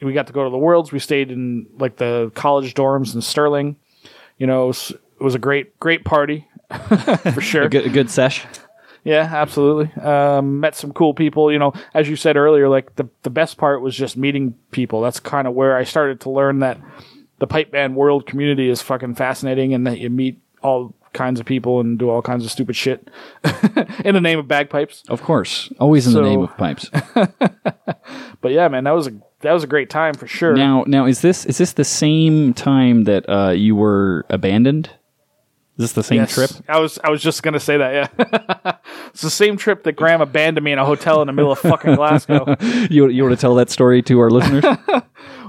[0.00, 0.92] we got to go to the worlds.
[0.92, 3.76] We stayed in like the college dorms in Stirling.
[4.38, 6.46] You know, it was, it was a great great party
[7.32, 7.64] for sure.
[7.64, 8.44] A good, a good sesh.
[9.04, 9.92] Yeah, absolutely.
[10.02, 11.50] Um, met some cool people.
[11.50, 15.00] You know, as you said earlier, like the the best part was just meeting people.
[15.00, 16.78] That's kind of where I started to learn that
[17.38, 21.46] the pipe band world community is fucking fascinating, and that you meet all kinds of
[21.46, 23.08] people and do all kinds of stupid shit
[24.04, 25.02] in the name of bagpipes.
[25.08, 26.90] Of course, always in So- the name of pipes.
[28.42, 30.54] But yeah, man, that was a that was a great time for sure.
[30.54, 34.88] Now, now is this is this the same time that uh, you were abandoned?
[35.78, 36.34] Is this the same Yes.
[36.34, 36.50] trip?
[36.68, 37.92] I was I was just gonna say that.
[38.18, 38.76] Yeah,
[39.08, 41.58] it's the same trip that Graham abandoned me in a hotel in the middle of
[41.58, 42.54] fucking Glasgow.
[42.88, 44.64] You you want to tell that story to our listeners?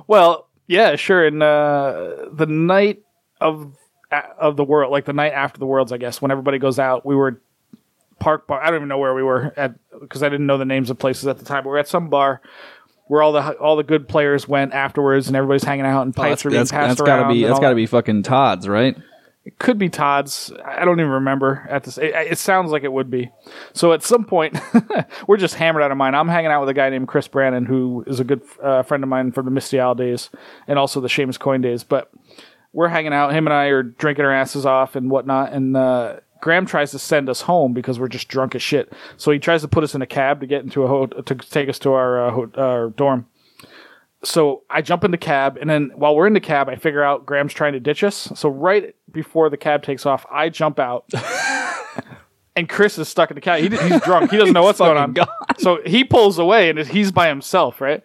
[0.07, 1.25] Well, yeah, sure.
[1.27, 3.03] And uh, the night
[3.41, 3.73] of
[4.11, 7.05] of the world, like the night after the worlds, I guess, when everybody goes out,
[7.05, 7.41] we were
[8.19, 8.61] park bar.
[8.61, 10.97] I don't even know where we were at because I didn't know the names of
[10.97, 11.63] places at the time.
[11.63, 12.41] But we were at some bar
[13.07, 16.43] where all the all the good players went afterwards, and everybody's hanging out, and pipes
[16.43, 17.33] were being that's, passed that's gotta around.
[17.33, 18.97] be that's gotta be fucking Todd's, right?
[19.45, 20.51] It could be Todd's.
[20.65, 21.97] I don't even remember at this.
[21.97, 23.31] It, it sounds like it would be.
[23.71, 24.59] So at some point,
[25.27, 26.17] we're just hammered out of mind.
[26.17, 29.03] I'm hanging out with a guy named Chris Brannon, who is a good uh, friend
[29.03, 30.29] of mine from the Misty Isle days
[30.67, 31.85] and also the Seamus Coin days.
[31.85, 32.11] But
[32.73, 33.33] we're hanging out.
[33.33, 35.53] Him and I are drinking our asses off and whatnot.
[35.53, 38.93] And uh, Graham tries to send us home because we're just drunk as shit.
[39.17, 41.35] So he tries to put us in a cab to get into a ho- to
[41.35, 43.27] take us to our uh, ho- our dorm
[44.23, 47.03] so I jump in the cab, and then while we're in the cab, I figure
[47.03, 48.31] out Graham's trying to ditch us.
[48.35, 51.05] So right before the cab takes off, I jump out,
[52.55, 53.59] and Chris is stuck in the cab.
[53.61, 54.31] He, he's drunk.
[54.31, 55.15] He doesn't know what's going on.
[55.59, 58.03] So he pulls away, and he's by himself, right?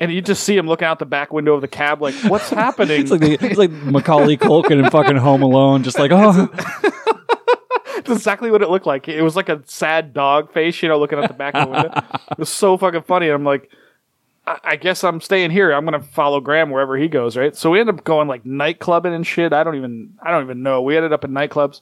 [0.00, 2.50] And you just see him looking out the back window of the cab, like, "What's
[2.50, 6.48] happening?" It's like the, it's like Macaulay Culkin in fucking Home Alone, just like oh,
[8.08, 9.08] That's exactly what it looked like.
[9.08, 11.72] It was like a sad dog face, you know, looking out the back of the
[11.72, 12.02] window.
[12.30, 13.26] It was so fucking funny.
[13.26, 13.70] And I'm like,
[14.46, 15.72] I, I guess I'm staying here.
[15.72, 17.54] I'm gonna follow Graham wherever he goes, right?
[17.54, 19.52] So we ended up going like nightclubbing and shit.
[19.52, 20.80] I don't even, I don't even know.
[20.82, 21.80] We ended up in nightclubs.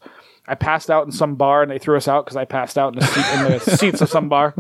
[0.49, 2.95] I passed out in some bar and they threw us out because I passed out
[2.95, 4.55] in the, seat, in the seats of some bar.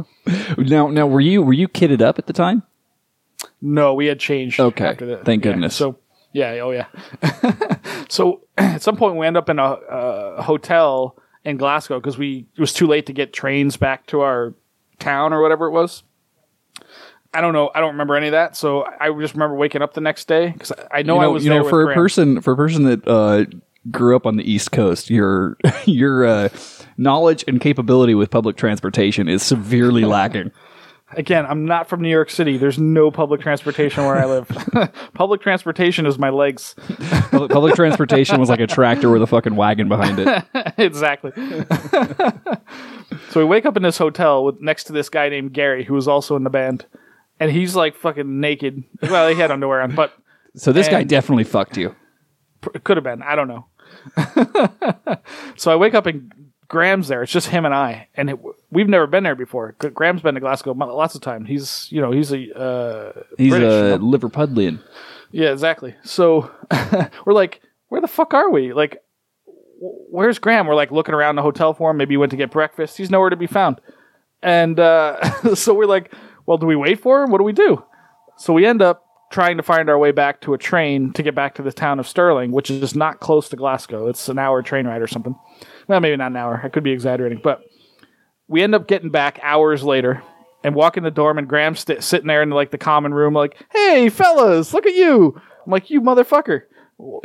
[0.59, 2.62] now now were you were you kitted up at the time?
[3.61, 4.61] No, we had changed.
[4.61, 4.87] Okay.
[4.87, 5.25] after that.
[5.25, 5.53] Thank Yeah.
[5.53, 5.75] goodness.
[5.75, 5.99] So
[6.33, 6.87] yeah, oh yeah.
[8.09, 12.47] so at some point we end up in a, a hotel in Glasgow because we
[12.55, 14.55] it was too late to get trains back to our
[14.99, 16.03] town or whatever it was.
[17.33, 17.71] I don't know.
[17.75, 18.57] I don't remember any of that.
[18.57, 21.27] So I just remember waking up the next day because I know, you know, I
[21.29, 21.97] was you know for a Graham.
[21.97, 23.45] person for a person that uh,
[23.90, 26.49] grew up on the East Coast, your your uh,
[26.97, 30.51] knowledge and capability with public transportation is severely lacking.
[31.12, 32.57] Again, I'm not from New York City.
[32.59, 34.49] There's no public transportation where I live.
[35.14, 36.75] public transportation is my legs.
[37.31, 40.45] Public, public transportation was like a tractor with a fucking wagon behind it.
[40.79, 41.31] exactly.
[43.31, 45.95] so we wake up in this hotel with next to this guy named Gary, who
[45.95, 46.87] was also in the band,
[47.38, 48.83] and he's like fucking naked.
[49.03, 50.12] Well, he had underwear on, but
[50.57, 51.95] So this guy And- definitely fucked you.
[52.75, 53.23] it could have been.
[53.23, 53.66] I don't know.
[55.57, 56.33] so I wake up and
[56.68, 57.22] Graham's there.
[57.22, 58.38] It's just him and I, and it,
[58.70, 59.72] we've never been there before.
[59.79, 61.48] Graham's been to Glasgow lots of times.
[61.48, 64.18] He's you know he's a uh, He's British, you a know?
[64.18, 64.81] Liverpudlian.
[65.31, 65.94] Yeah, exactly.
[66.02, 66.50] So
[67.26, 68.72] we're like, where the fuck are we?
[68.72, 69.02] Like,
[69.46, 70.66] wh- where's Graham?
[70.66, 71.96] We're like looking around the hotel for him.
[71.98, 72.96] Maybe he went to get breakfast.
[72.96, 73.81] He's nowhere to be found.
[74.42, 76.12] And uh, so we're like,
[76.46, 77.31] well, do we wait for him?
[77.31, 77.85] What do we do?
[78.37, 79.06] So we end up
[79.37, 82.01] trying to find our way back to a train to get back to the town
[82.01, 84.09] of Stirling, which is just not close to Glasgow.
[84.09, 85.37] It's an hour train ride or something.
[85.88, 86.59] Well, maybe not an hour.
[86.64, 87.61] I could be exaggerating, but
[88.49, 90.22] we end up getting back hours later
[90.64, 93.35] and walk in the dorm and Graham's st- sitting there in like the common room
[93.35, 96.62] like, "Hey fellas, look at you." I'm like, "You motherfucker.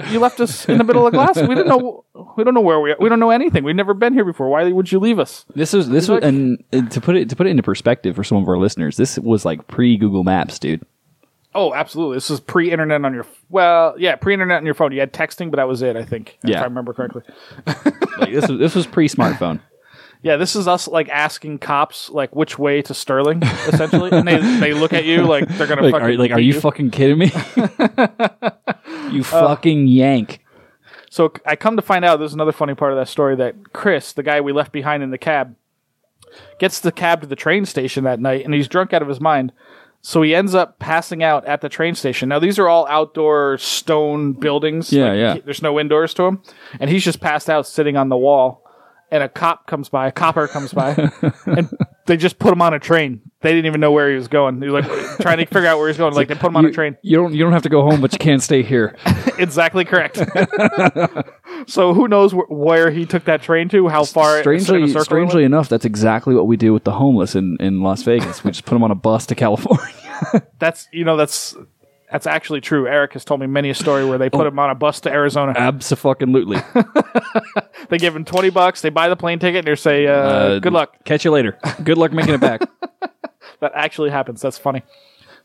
[0.09, 1.47] You left us in the middle of Glasgow.
[1.47, 2.03] We didn't know
[2.35, 2.97] we don't know where we are.
[2.99, 3.63] We don't know anything.
[3.63, 4.49] We've never been here before.
[4.49, 7.47] Why would you leave us?" This was this was and to put it to put
[7.47, 10.85] it into perspective for some of our listeners, this was like pre Google Maps, dude.
[11.53, 12.17] Oh, absolutely.
[12.17, 14.91] This is pre-internet on your well, yeah, pre-internet on your phone.
[14.93, 16.37] You had texting, but that was it, I think.
[16.43, 17.23] If I remember correctly.
[18.17, 19.61] Like this was this was pre smartphone.
[20.23, 24.37] Yeah, this is us like asking cops like which way to Stirling, essentially, and they
[24.59, 26.91] they look at you like they're gonna Like fucking are like are beat you fucking
[26.91, 27.31] kidding me?
[29.11, 30.45] you uh, fucking yank.
[31.09, 34.13] So I come to find out there's another funny part of that story that Chris,
[34.13, 35.55] the guy we left behind in the cab,
[36.59, 39.19] gets the cab to the train station that night and he's drunk out of his
[39.19, 39.51] mind.
[40.03, 42.29] So he ends up passing out at the train station.
[42.29, 44.91] Now these are all outdoor stone buildings.
[44.91, 45.33] Yeah, Like, yeah.
[45.35, 46.41] he- There's no indoors to him,
[46.79, 48.63] and he's just passed out sitting on the wall.
[49.11, 50.91] And a cop comes by, a copper comes by,
[51.45, 51.69] and
[52.05, 53.21] they just put him on a train.
[53.41, 54.61] They didn't even know where he was going.
[54.61, 56.13] He was like trying to figure out where he's going.
[56.13, 56.95] Like they put him on You, a train.
[57.01, 58.95] you don't you don't have to go home, but you can't stay here.
[59.39, 60.17] exactly correct.
[61.67, 63.87] so who knows wh- where he took that train to?
[63.87, 64.39] How far?
[64.41, 68.43] strangely strangely enough, that's exactly what we do with the homeless in, in Las Vegas.
[68.43, 69.85] We just put them on a bus to California.
[70.59, 71.55] That's you know that's
[72.11, 72.87] that's actually true.
[72.87, 75.09] Eric has told me many a story where they put him on a bus to
[75.11, 75.53] Arizona.
[75.57, 76.57] Absolutely.
[77.89, 78.81] They give him twenty bucks.
[78.81, 81.57] They buy the plane ticket and they say, uh, "Good luck." Catch you later.
[81.83, 82.61] Good luck making it back.
[83.61, 84.41] That actually happens.
[84.41, 84.83] That's funny.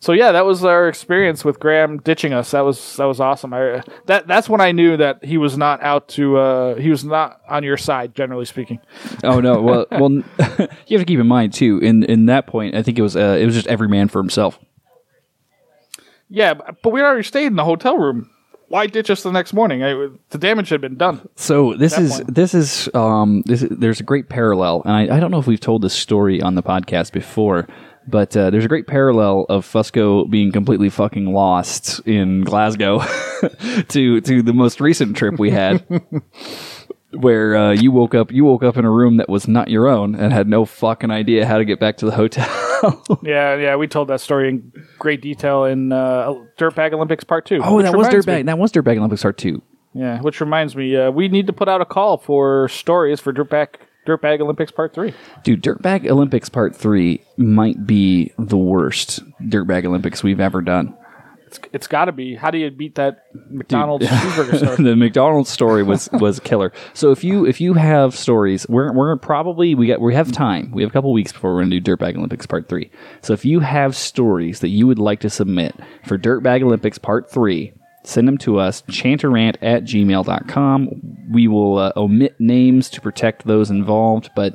[0.00, 2.50] So yeah, that was our experience with Graham ditching us.
[2.50, 3.54] That was that was awesome.
[3.54, 7.04] I, that that's when I knew that he was not out to uh, he was
[7.04, 8.80] not on your side, generally speaking.
[9.24, 9.60] Oh no.
[9.62, 11.78] Well, well, you have to keep in mind too.
[11.78, 14.20] In in that point, I think it was uh, it was just every man for
[14.20, 14.58] himself.
[16.28, 18.30] Yeah, but we already stayed in the hotel room.
[18.68, 19.84] Why ditch us the next morning?
[19.84, 21.26] I, the damage had been done.
[21.36, 22.34] So this is point.
[22.34, 25.46] this is um this is, there's a great parallel, and I, I don't know if
[25.46, 27.68] we've told this story on the podcast before,
[28.06, 33.00] but uh, there's a great parallel of Fusco being completely fucking lost in Glasgow
[33.88, 35.84] to to the most recent trip we had.
[37.12, 39.86] Where uh, you woke up, you woke up in a room that was not your
[39.88, 42.48] own, and had no fucking idea how to get back to the hotel.
[43.22, 47.60] Yeah, yeah, we told that story in great detail in uh, Dirtbag Olympics Part Two.
[47.64, 48.36] oh, that was dirtbag.
[48.36, 49.62] me- That was dirtbag Olympics Part Two.
[49.94, 53.32] Yeah, which reminds me, uh, we need to put out a call for stories for
[53.32, 55.12] Dirtbag Dirtbag Olympics Part Three.
[55.42, 60.96] Dude, Dirtbag Olympics Part 3 might be the worst Dirtbag Olympics we've ever done.
[61.46, 62.34] It's, it's got to be.
[62.34, 64.76] How do you beat that McDonald's cheeseburger story?
[64.84, 66.72] the McDonald's story was was killer.
[66.92, 70.72] So if you if you have stories, we're we're probably we got we have time.
[70.72, 72.90] We have a couple weeks before we're gonna do Dirtbag Olympics Part Three.
[73.22, 77.30] So if you have stories that you would like to submit for Dirtbag Olympics Part
[77.30, 77.72] Three,
[78.06, 80.88] send them to us chanterant at gmail.com.
[81.30, 84.54] We will uh, omit names to protect those involved, but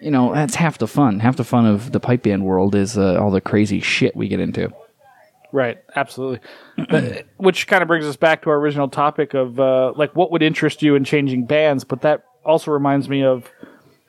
[0.00, 1.20] you know that's half the fun.
[1.20, 4.28] Half the fun of the pipe band world is uh, all the crazy shit we
[4.28, 4.72] get into.
[5.52, 6.40] Right, absolutely.
[6.88, 10.30] But- which kind of brings us back to our original topic of uh, like what
[10.32, 13.50] would interest you in changing bands, but that also reminds me of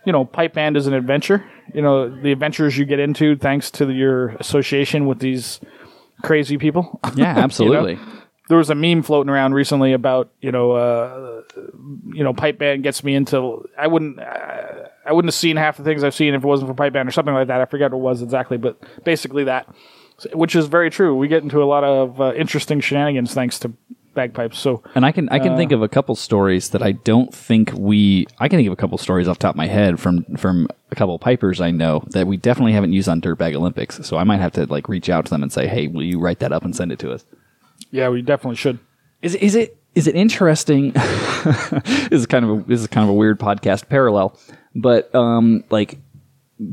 [0.07, 1.43] you know, pipe band is an adventure.
[1.73, 5.59] You know, the adventures you get into thanks to your association with these
[6.23, 7.01] crazy people.
[7.15, 7.99] Yeah, absolutely.
[8.49, 11.41] There was a meme floating around recently about you know uh,
[12.13, 15.77] you know pipe band gets me into I wouldn't uh, I wouldn't have seen half
[15.77, 17.61] the things I've seen if it wasn't for pipe band or something like that.
[17.61, 19.67] I forget what it was exactly, but basically that,
[20.33, 21.15] which is very true.
[21.15, 23.73] We get into a lot of uh, interesting shenanigans thanks to
[24.13, 24.57] bagpipes.
[24.57, 27.71] So And I can I can think of a couple stories that I don't think
[27.73, 30.23] we I can think of a couple stories off the top of my head from
[30.37, 34.05] from a couple pipers I know that we definitely haven't used on Dirtbag Olympics.
[34.05, 36.19] So I might have to like reach out to them and say, "Hey, will you
[36.19, 37.25] write that up and send it to us?"
[37.91, 38.79] Yeah, we definitely should.
[39.21, 40.91] Is is it is it interesting?
[41.43, 44.37] this is kind of a, this is kind of a weird podcast parallel,
[44.75, 45.97] but um, like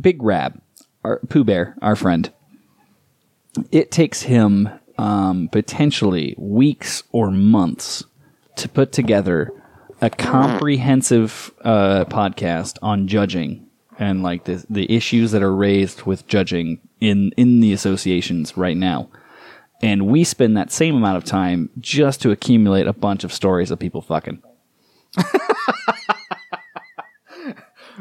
[0.00, 0.60] Big Rab,
[1.04, 2.32] our Pooh Bear, our friend,
[3.70, 8.04] it takes him um, potentially weeks or months
[8.56, 9.50] to put together
[10.00, 13.66] a comprehensive uh, podcast on judging
[13.98, 18.76] and like the the issues that are raised with judging in in the associations right
[18.76, 19.08] now.
[19.84, 23.70] And we spend that same amount of time just to accumulate a bunch of stories
[23.70, 24.42] of people fucking.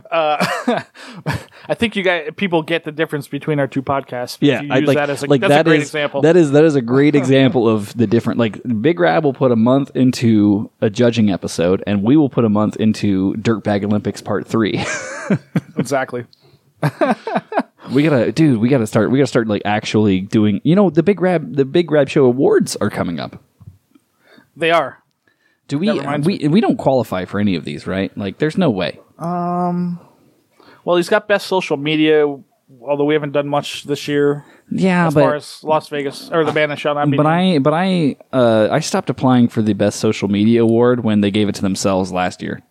[0.09, 0.43] Uh,
[1.67, 4.37] I think you guys people get the difference between our two podcasts.
[4.41, 6.21] Yeah, you I- use like, that as a, like that's that a great is- example.
[6.21, 8.39] That is that is a great example of the different.
[8.39, 12.45] Like Big Rab will put a month into a judging episode, and we will put
[12.45, 14.83] a month into Dirtbag Olympics Part Three.
[15.77, 16.25] exactly.
[17.91, 18.59] we gotta, dude.
[18.59, 19.11] We gotta start.
[19.11, 20.61] We gotta start like actually doing.
[20.63, 23.41] You know, the Big Rab, the Big Rab Show awards are coming up.
[24.55, 24.99] They are.
[25.67, 25.91] Do we?
[26.19, 28.15] We we don't qualify for any of these, right?
[28.17, 28.99] Like, there's no way.
[29.17, 29.99] Um.
[30.85, 32.25] Well, he's got best social media,
[32.81, 36.43] although we haven't done much this year Yeah, as but far as Las Vegas or
[36.43, 37.15] the band that shall not be.
[37.15, 37.25] but.
[37.25, 41.31] I but I uh, I stopped applying for the best social media award when they
[41.31, 42.61] gave it to themselves last year.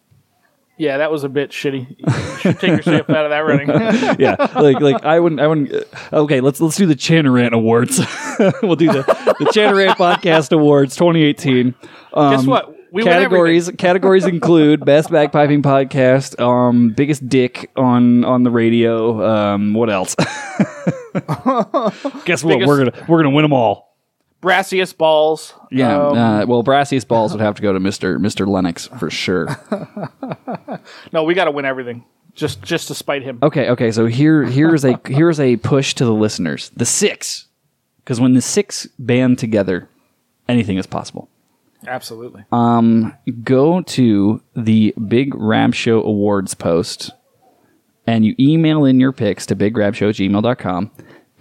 [0.79, 1.97] Yeah, that was a bit shitty.
[1.99, 3.69] You should take yourself out of that running.
[4.19, 5.73] yeah, like like I wouldn't I wouldn't.
[5.73, 5.85] uh,
[6.25, 7.99] Okay, let's let's do the Chanarant Awards.
[8.63, 9.03] we'll do the
[9.39, 11.75] the Chanarant Podcast Awards 2018.
[12.15, 12.75] Um, Guess what?
[12.93, 19.25] We categories categories include best bagpiping podcast, um, biggest dick on on the radio.
[19.27, 20.15] Um, what else?
[22.25, 22.55] Guess what?
[22.59, 23.92] Biggest- We're gonna we're gonna win them all.
[24.43, 25.55] Brassiest balls.
[25.71, 25.97] Yeah.
[25.97, 29.57] Um, uh, well, brassiest balls would have to go to Mister Mister Lennox for sure.
[31.13, 32.05] no, we got to win everything.
[32.35, 33.39] Just just to spite him.
[33.43, 33.93] Okay, okay.
[33.93, 36.71] So here, here's a here's a push to the listeners.
[36.75, 37.47] The six,
[37.99, 39.89] because when the six band together,
[40.49, 41.29] anything is possible.
[41.87, 42.45] Absolutely.
[42.51, 47.11] Um, go to the Big Rab Show Awards post,
[48.07, 50.91] and you email in your picks to bigrabshow at gmail.com.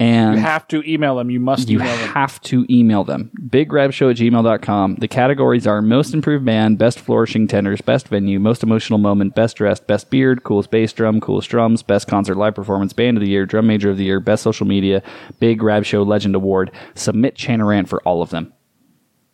[0.02, 1.30] And you have to email them.
[1.30, 2.10] You must you email them.
[2.10, 3.30] have to email them.
[3.40, 4.96] BigRabShow at gmail.com.
[4.96, 9.58] The categories are Most Improved Band, Best Flourishing Tenors, Best Venue, Most Emotional Moment, Best
[9.58, 13.30] Dressed, Best Beard, Coolest Bass Drum, Coolest Drums, Best Concert Live Performance, Band of the
[13.30, 15.04] Year, Drum Major of the Year, Best Social Media,
[15.40, 16.72] Big Rab Show Legend Award.
[16.96, 18.54] Submit Chanarant for all of them.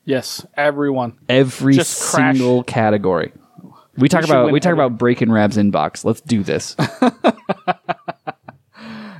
[0.04, 1.18] Yes, everyone.
[1.30, 2.36] Every Just crash.
[2.36, 3.32] single category.
[3.98, 6.04] We talk should about we talk about breaking Rab's inbox.
[6.04, 6.76] Let's do this.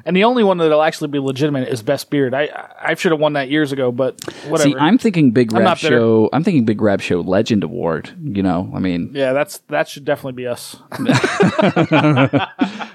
[0.08, 2.34] And the only one that'll actually be legitimate is best beard.
[2.34, 2.50] I
[2.82, 4.70] I should have won that years ago, but whatever.
[4.70, 5.98] See, I'm thinking Big I'm Rab not bitter.
[5.98, 6.30] Show.
[6.32, 8.16] I'm thinking Big Rab Show Legend Award.
[8.24, 10.78] You know, I mean, yeah, that's that should definitely be us.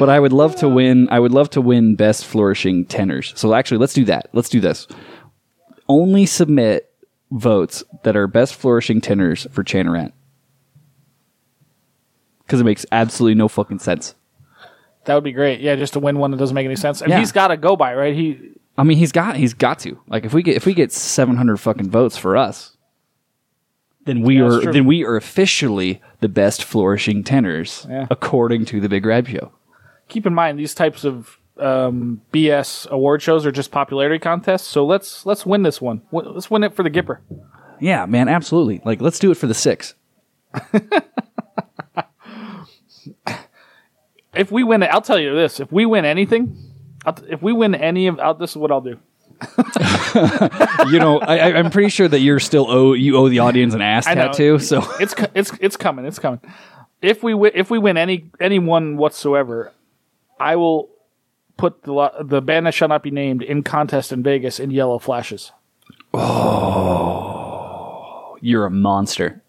[0.00, 1.08] But I would love to win.
[1.10, 3.32] I would love to win best flourishing tenors.
[3.36, 4.28] So actually, let's do that.
[4.32, 4.86] Let's do this.
[5.88, 6.90] Only submit
[7.30, 10.12] votes that are best flourishing tenors for Chanarant.
[12.46, 14.14] Because it makes absolutely no fucking sense.
[15.10, 15.58] That would be great.
[15.60, 17.00] Yeah, just to win one that doesn't make any sense.
[17.02, 17.18] And Yeah.
[17.18, 18.14] he's got to go by right.
[18.14, 18.38] He
[18.78, 21.36] I mean, he's got he's got to like if we get if we get seven
[21.36, 22.76] hundred fucking votes for us,
[24.04, 24.72] then we Yeah, that's are true.
[24.72, 28.06] then we are officially the best flourishing tenors Yeah.
[28.08, 29.50] according to the Big Rab Show.
[30.08, 34.68] keep in mind these types of um, BS award shows are just popularity contests.
[34.68, 36.02] So let's let's win this one.
[36.12, 37.18] W- Let's win it for the Gipper.
[37.80, 38.80] Yeah, man, absolutely.
[38.84, 39.94] Like, let's do it for the six.
[44.34, 46.56] If we win I'll tell you this: if we win anything,
[47.04, 48.98] t- if we win any of, I'll, this is what I'll do.
[50.90, 53.74] you know, I, I- I'm pretty sure that you're still owe you owe the audience
[53.74, 54.58] an ass tattoo.
[54.58, 56.04] So It's it's it's coming.
[56.04, 56.40] It's coming.
[57.02, 59.72] If we win, if we win any anyone whatsoever,
[60.38, 60.90] I will
[61.56, 64.70] put the lo- the band that shall not be named in contest in Vegas in
[64.70, 65.52] yellow flashes.
[66.62, 69.42] Oh, you're a monster.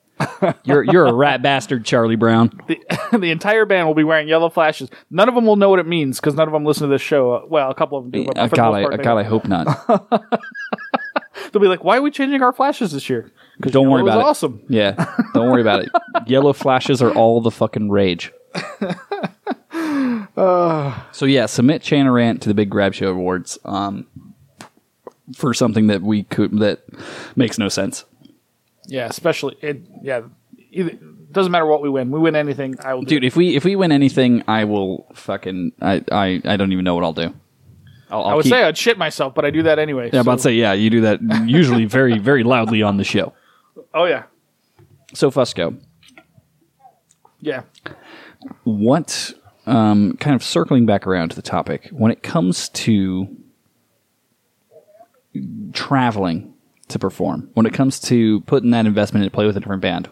[0.64, 2.52] You're you're a rat bastard, Charlie Brown.
[2.68, 2.80] The,
[3.20, 4.90] the entire band will be wearing yellow flashes.
[5.10, 7.02] None of them will know what it means because none of them listen to this
[7.02, 7.34] show.
[7.34, 8.26] Uh, well, a couple of them do.
[8.26, 9.32] But Uh, for the God, most I, part, uh, they God, I don't.
[9.32, 10.40] hope not.
[11.52, 14.20] They'll be like, "Why are we changing our flashes this year?" Because Don't worry about
[14.20, 14.24] it.
[14.24, 14.64] awesome.
[14.70, 14.94] Yeah,
[15.34, 15.90] don't worry about it.
[16.28, 18.32] Yellow flashes are all the fucking rage.
[20.36, 24.08] so yeah, submit Chanarant to the Big Rab Show Awards um,
[25.36, 26.82] for something that we could that
[27.36, 28.06] makes no sense.
[28.92, 29.88] Yeah, especially it.
[30.02, 30.24] Yeah,
[30.70, 30.92] either,
[31.32, 32.12] doesn't matter what we win.
[32.12, 33.04] We win anything, I will.
[33.04, 36.74] Do Dude, if we if we win anything, I will fucking I I, I don't
[36.74, 37.34] even know what I'll do.
[38.10, 40.10] I'll, I'll I would say say I'd shit myself, but I do that anyway.
[40.12, 43.04] Yeah, I'm about to say, yeah, you do that usually very, very loudly on the
[43.04, 43.34] show.
[43.94, 44.24] Oh yeah,
[45.14, 45.78] So Fusco,
[47.40, 47.64] yeah.
[48.64, 49.34] what
[49.66, 53.28] um, kind of circling back around to the topic when it comes to
[55.74, 56.51] traveling
[56.92, 59.82] to perform when it comes to putting that investment in to play with a different
[59.82, 60.10] band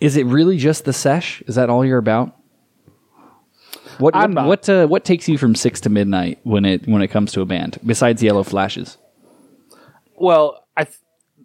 [0.00, 2.34] is it really just the sesh is that all you're about
[3.98, 7.02] what I'm what what, uh, what takes you from six to midnight when it when
[7.02, 8.96] it comes to a band besides yellow flashes
[10.16, 10.98] Well, I th-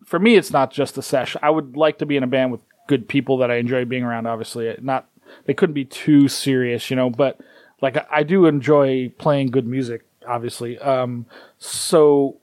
[0.04, 1.36] for me, it's not just the sesh.
[1.42, 4.04] I would like to be in a band with good people that I enjoy being
[4.04, 4.28] around.
[4.28, 5.08] Obviously, not
[5.46, 7.10] they couldn't be too serious, you know.
[7.10, 7.40] But
[7.82, 10.06] like I, I do enjoy playing good music.
[10.28, 11.26] Obviously, um,
[11.58, 12.38] so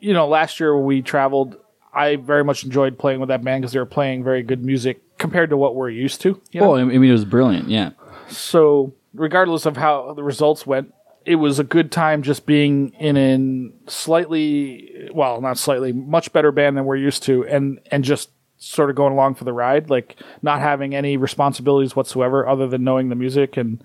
[0.00, 1.56] you know, last year we traveled,
[1.92, 5.00] I very much enjoyed playing with that band because they were playing very good music
[5.18, 6.40] compared to what we're used to.
[6.52, 6.72] You know?
[6.72, 7.90] oh I mean it was brilliant yeah
[8.28, 10.92] So, regardless of how the results went,
[11.24, 16.52] it was a good time just being in a slightly, well, not slightly, much better
[16.52, 19.88] band than we're used to, and and just sort of going along for the ride,
[19.90, 23.82] like not having any responsibilities whatsoever other than knowing the music and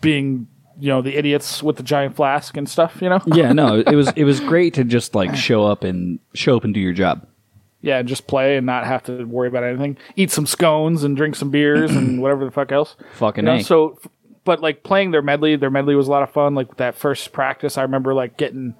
[0.00, 0.46] being,
[0.78, 2.98] you know, the idiots with the giant flask and stuff.
[3.00, 6.18] You know, yeah no it was it was great to just like show up and
[6.34, 7.26] show up and do your job
[7.86, 9.96] yeah, and just play and not have to worry about anything.
[10.16, 12.96] Eat some scones and drink some beers and whatever the fuck else.
[13.14, 13.62] fucking You know, A.
[13.62, 13.96] so,
[14.42, 16.56] but like playing their medley, their medley was a lot of fun.
[16.56, 18.74] Like that first practice, I remember like getting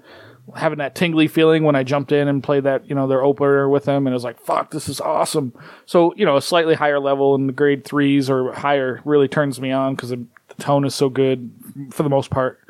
[0.55, 3.68] having that tingly feeling when I jumped in and played that, you know, their opener
[3.68, 5.53] with them, and it was like, fuck, this is awesome.
[5.86, 9.61] So, you know, a slightly higher level in the grade threes or higher really turns
[9.61, 10.24] me on because the
[10.59, 11.51] tone is so good
[11.90, 12.61] for the most part,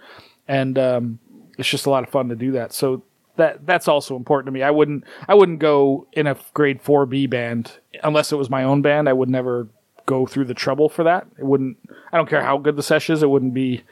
[0.49, 1.18] and um,
[1.59, 2.72] it's just a lot of fun to do that.
[2.72, 3.03] So
[3.37, 4.62] that that's also important to me.
[4.62, 7.72] I wouldn't I wouldn't go in a grade four B band
[8.03, 9.09] unless it was my own band.
[9.09, 9.68] I would never
[10.07, 11.27] go through the trouble for that.
[11.39, 11.77] It wouldn't.
[12.12, 13.22] I don't care how good the sesh is.
[13.22, 13.83] It wouldn't be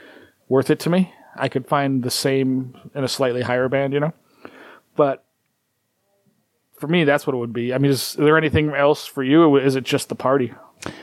[0.49, 1.13] worth it to me.
[1.37, 4.13] I could find the same in a slightly higher band, you know.
[4.97, 5.25] But
[6.79, 7.73] for me, that's what it would be.
[7.73, 9.57] I mean, is, there anything else for you?
[9.57, 10.53] Is it just the party?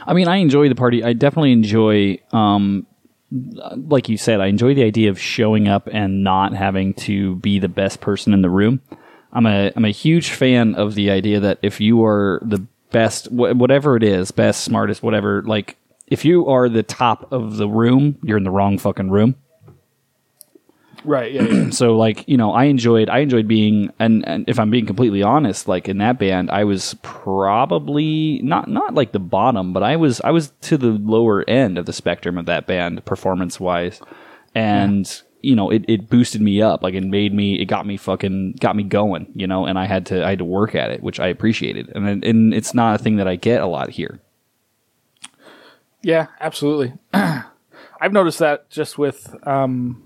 [0.06, 1.04] I mean, I enjoy the party.
[1.04, 2.86] I definitely enjoy, um,
[3.32, 7.60] like you said, I enjoy the idea of showing up and not having to be
[7.60, 8.82] the best person in the room.
[9.34, 13.28] I'm a I'm a huge fan of the idea that if you are the best,
[13.28, 15.78] wh- whatever it is, best, smartest, whatever, like
[16.08, 19.36] if you are the top of the room, you're in the wrong fucking room.
[21.04, 21.32] Right.
[21.32, 21.44] Yeah.
[21.44, 21.70] yeah.
[21.72, 25.24] so like you know i enjoyed i enjoyed being and, and if i'm being completely
[25.24, 29.96] honest like in that band i was probably not not like the bottom but i
[29.96, 34.00] was i was to the lower end of the spectrum of that band performance wise
[34.54, 37.98] and you know it, it boosted me up like it made me it got me
[37.98, 40.92] fucking got me going you know and i had to i had to work at
[40.92, 43.90] it which i appreciated and and it's not a thing that i get a lot
[43.90, 44.20] here
[46.04, 46.94] Yeah, absolutely.
[47.14, 50.04] I've noticed that just with, um,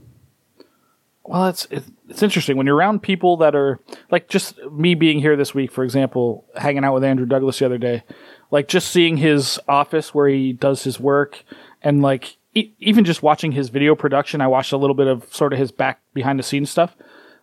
[1.26, 1.68] well, it's
[2.08, 3.80] it's interesting when you're around people that are
[4.12, 7.66] like just me being here this week, for example, hanging out with Andrew Douglas the
[7.66, 8.04] other day,
[8.52, 11.44] like just seeing his office where he does his work,
[11.82, 14.40] and like e- even just watching his video production.
[14.42, 16.96] I watched a little bit of sort of his back behind the scenes stuff,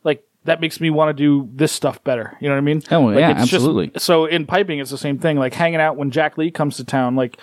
[0.05, 0.25] like.
[0.45, 2.37] That makes me want to do this stuff better.
[2.41, 2.83] You know what I mean?
[2.91, 3.93] Oh, Like, yeah, it's just- absolutely.
[3.99, 5.37] so in piping, it's the same thing.
[5.39, 7.15] Like hanging out when Jack Lee comes to town.
[7.15, 7.39] Like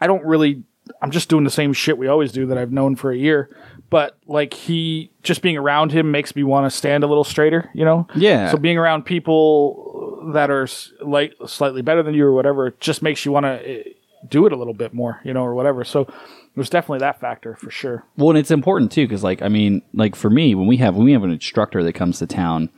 [0.00, 0.64] I don't really.
[1.00, 3.56] I'm just doing the same shit we always do that I've known for a year.
[3.92, 7.70] But like he, just being around him makes me want to stand a little straighter.
[7.74, 8.08] You know?
[8.16, 8.50] Yeah.
[8.50, 10.66] So being around people that are
[11.00, 13.84] like slightly better than you or whatever just makes you want to
[14.28, 15.20] do it a little bit more.
[15.24, 15.84] You know, or whatever.
[15.84, 16.08] So
[16.54, 18.04] there's definitely that factor for sure.
[18.16, 20.96] Well, and it's important too because, like, I mean, like for me, when we have
[20.96, 22.70] when we have an instructor that comes to town,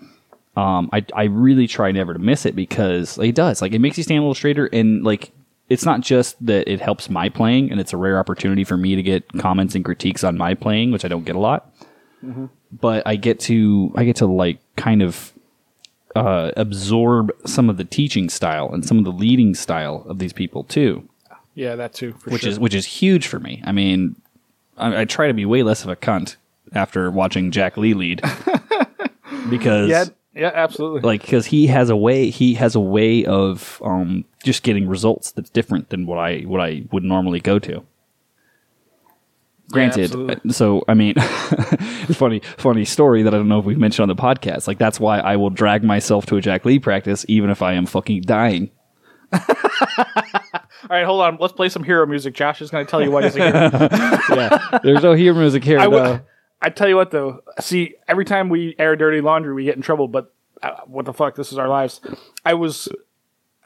[0.57, 3.79] um, I I really try never to miss it because like, it does like it
[3.81, 5.33] makes you stand a little straighter and like
[5.69, 8.95] it's not just that it helps my playing and it's a rare opportunity for me
[8.95, 11.73] to get comments and critiques on my playing, which I don't get a lot,
[12.73, 15.33] but I get to I get to like kind of
[16.17, 20.33] uh, absorb some of the teaching style and some of the leading style of these
[20.33, 21.09] people too
[21.55, 22.15] Yeah, that too.
[22.21, 22.51] For which sure.
[22.51, 23.63] is which is huge for me.
[23.65, 24.17] I mean,
[24.77, 26.37] I, I try to be way less of a cunt
[26.73, 28.23] after watching Jack Lee lead
[29.51, 30.05] because yeah,
[30.35, 31.01] yeah, absolutely.
[31.01, 35.33] like because he has a way he has a way of um just getting results
[35.33, 37.85] that's different than what I what I would normally go to.
[39.71, 40.53] Granted, absolutely.
[40.53, 44.15] so I mean, it's funny funny story that I don't know if we've mentioned on
[44.15, 44.67] the podcast.
[44.69, 47.73] Like that's why I will drag myself to a Jack Lee practice even if I
[47.73, 48.71] am fucking dying.
[49.33, 51.39] All right, hold on.
[51.41, 52.35] Let's play some hero music.
[52.35, 53.71] Josh is going to tell you why a hero.
[54.37, 55.79] Yeah, there's no hero music here.
[55.79, 56.21] I though.
[56.65, 57.43] I tell you what, though.
[57.61, 60.09] See, every time we air dirty laundry, we get in trouble.
[60.09, 61.35] But uh, what the fuck?
[61.37, 62.01] This is our lives.
[62.45, 62.89] I was.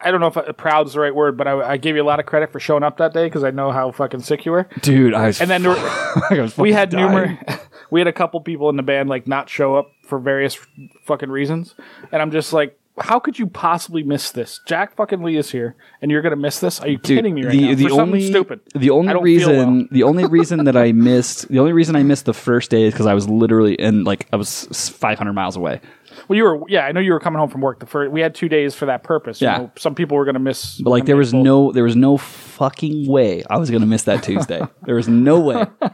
[0.01, 2.03] I don't know if uh, proud is the right word, but I, I gave you
[2.03, 4.45] a lot of credit for showing up that day because I know how fucking sick
[4.45, 4.69] you were.
[4.81, 5.15] dude.
[5.15, 5.63] I was And then
[6.31, 7.39] there was we had numerous.
[7.91, 10.59] We had a couple people in the band like not show up for various
[11.05, 11.75] fucking reasons,
[12.13, 14.61] and I'm just like, how could you possibly miss this?
[14.67, 16.81] Jack fucking Lee is here, and you're gonna miss this?
[16.81, 17.75] Are you Dude, kidding me right the, now?
[17.75, 18.61] the For only stupid.
[18.75, 19.87] the only I don't feel reason well.
[19.91, 22.95] the only reason that I missed the only reason I missed the first day is
[22.95, 24.65] because I was literally in like I was
[24.99, 25.81] 500 miles away.
[26.27, 27.79] Well, you were, yeah, I know you were coming home from work.
[27.79, 29.41] The first, we had two days for that purpose.
[29.41, 29.59] You Yeah.
[29.59, 33.07] know, some people were gonna miss, But like there was no there was no fucking
[33.09, 34.61] way I was gonna miss that Tuesday.
[34.85, 35.65] there was no way.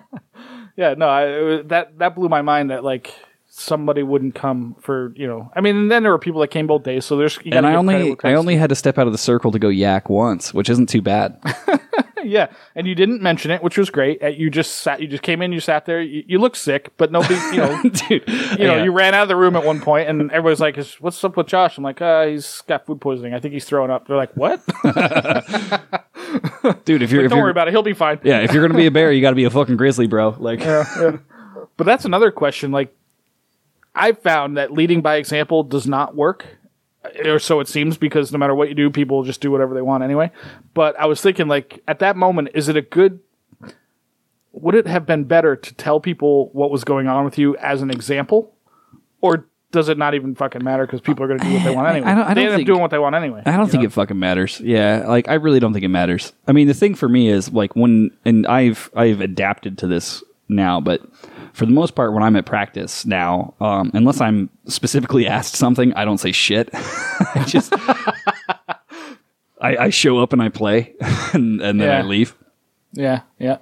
[0.77, 3.15] Yeah, no, I, it was, that that blew my mind that like
[3.57, 5.51] somebody wouldn't come for you know.
[5.55, 7.75] I mean, and then there were people that came both days, so there's and I
[7.77, 10.69] only I only had to step out of the circle to go yak once, which
[10.69, 11.39] isn't too bad.
[12.25, 14.23] yeah, and you didn't mention it, which was great.
[14.23, 16.91] Uh, You just sat, you just came in, you sat there, you, you looked sick,
[16.97, 18.25] but nobody, you know, Dude,
[18.59, 21.23] you know, you ran out of the room at one point, and everybody's like, "What's
[21.23, 23.35] up with Josh?" I'm like, uh, "He's got food poisoning.
[23.35, 24.63] I think he's throwing up." They're like, "What?"
[26.85, 27.73] dude, if you're if Don't you're worry about it.
[27.73, 28.21] He'll be fine.
[28.25, 30.35] yeah, if you're gonna be a bear, you got to be a fucking grizzly, bro.
[30.39, 30.61] Like,
[31.77, 32.73] But that's another question.
[32.73, 32.95] Like,
[33.95, 36.45] I found that leading by example does not work,
[37.25, 39.83] or so it seems, because no matter what you do, people just do whatever they
[39.83, 40.31] want anyway.
[40.75, 43.21] But I was thinking, like, at that moment, is it a good?
[44.53, 47.83] Would it have been better to tell people what was going on with you as
[47.83, 48.55] an example,
[49.21, 51.75] or does it not even fucking matter because people are going to do what they
[51.75, 52.07] want anyway?
[52.07, 53.43] I don't- I they don't end up doing what they want anyway.
[53.45, 54.61] I don't think it fucking matters.
[54.61, 56.33] Yeah, like I really don't think it matters.
[56.47, 60.23] I mean, the thing for me is like when, and I've I've adapted to this
[60.49, 61.01] now, but
[61.55, 65.95] for the most part, when I'm at practice now, um, unless I'm specifically asked something,
[65.95, 66.69] I don't say shit.
[66.75, 67.73] I just
[69.61, 70.95] I, I show up and I play,
[71.33, 72.35] and, and then I leave.
[72.93, 73.59] Yeah, yeah.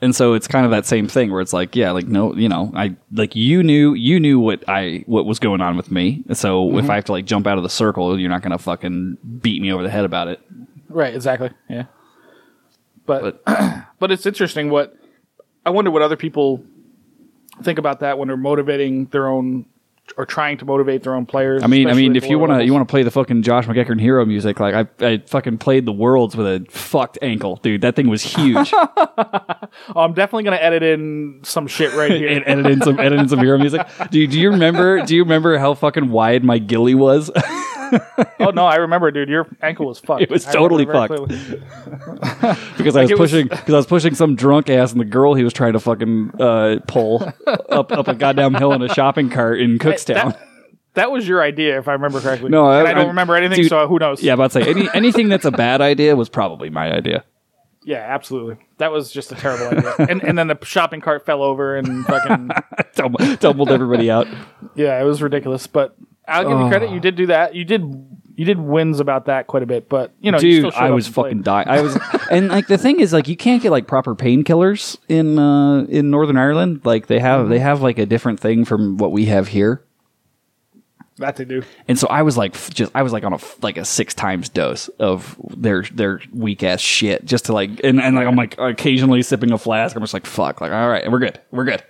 [0.00, 2.48] And so it's kind of that same thing where it's like, yeah, like no, you
[2.48, 6.24] know, I like you knew you knew what I what was going on with me.
[6.32, 6.78] So Mm-hmm.
[6.78, 9.62] if I have to like jump out of the circle, you're not gonna fucking beat
[9.62, 10.40] me over the head about it.
[10.88, 11.50] Right, exactly.
[11.70, 11.84] Yeah.
[13.06, 13.44] But
[13.98, 14.94] but, it's interesting what
[15.64, 16.62] I wonder what other people
[17.62, 19.66] think about that when they're motivating their own
[20.18, 21.62] or trying to motivate their own players.
[21.62, 23.66] I mean, I mean, if you want to, you want to play the fucking Josh
[23.66, 27.80] McEachern hero music, like I, I fucking played the Worlds with a fucked ankle, dude.
[27.80, 28.72] That thing was huge.
[29.96, 32.28] I'm definitely going to edit in some shit right here.
[32.28, 33.86] and edit in some, edit in some hero music.
[34.10, 35.02] Dude, do you remember?
[35.02, 37.30] Do you remember how fucking wide my gilly was?
[38.40, 39.28] oh no, I remember, dude.
[39.28, 40.22] Your ankle was fucked.
[40.22, 41.16] It was I totally fucked.
[42.76, 45.44] because I was pushing because I was pushing some drunk ass and the girl he
[45.44, 47.22] was trying to fucking uh, pull
[47.68, 50.32] up up a goddamn hill in a shopping cart in Cookstown.
[50.32, 50.48] That,
[50.94, 52.50] that was your idea, if I remember correctly.
[52.50, 54.22] No, I- I, don't remember anything, dude, so who knows?
[54.22, 57.24] yeah, but I'd say any anything that's a bad idea was probably my idea.
[57.84, 58.64] yeah, absolutely.
[58.78, 59.94] That was just a terrible idea.
[60.08, 62.50] And and then the shopping cart fell over and fucking
[62.94, 64.28] Tumbled, tumbled everybody out.
[64.76, 65.96] Yeah, it was ridiculous, but
[66.26, 66.90] I'll give you credit.
[66.90, 67.54] You did do that.
[67.54, 67.82] You did
[68.36, 70.80] you did wins about that quite a bit, but you know, you still Dude, showed
[70.82, 71.24] I up was and played.
[71.30, 71.68] fucking dying.
[71.68, 71.96] I was,
[72.30, 76.10] and like the thing is, like you can't get like proper painkillers in uh, in
[76.10, 76.80] Northern Ireland.
[76.84, 79.84] Like they have, they have like a different thing from what we have here.
[81.18, 81.62] that to do.
[81.86, 83.84] And so I was like, f- just I was like on a f- like a
[83.84, 88.26] six times dose of their their weak ass shit, just to like, and, and like
[88.26, 89.94] I'm like occasionally sipping a flask.
[89.94, 91.84] I'm just like, fuck, like all right, we're good, we're good.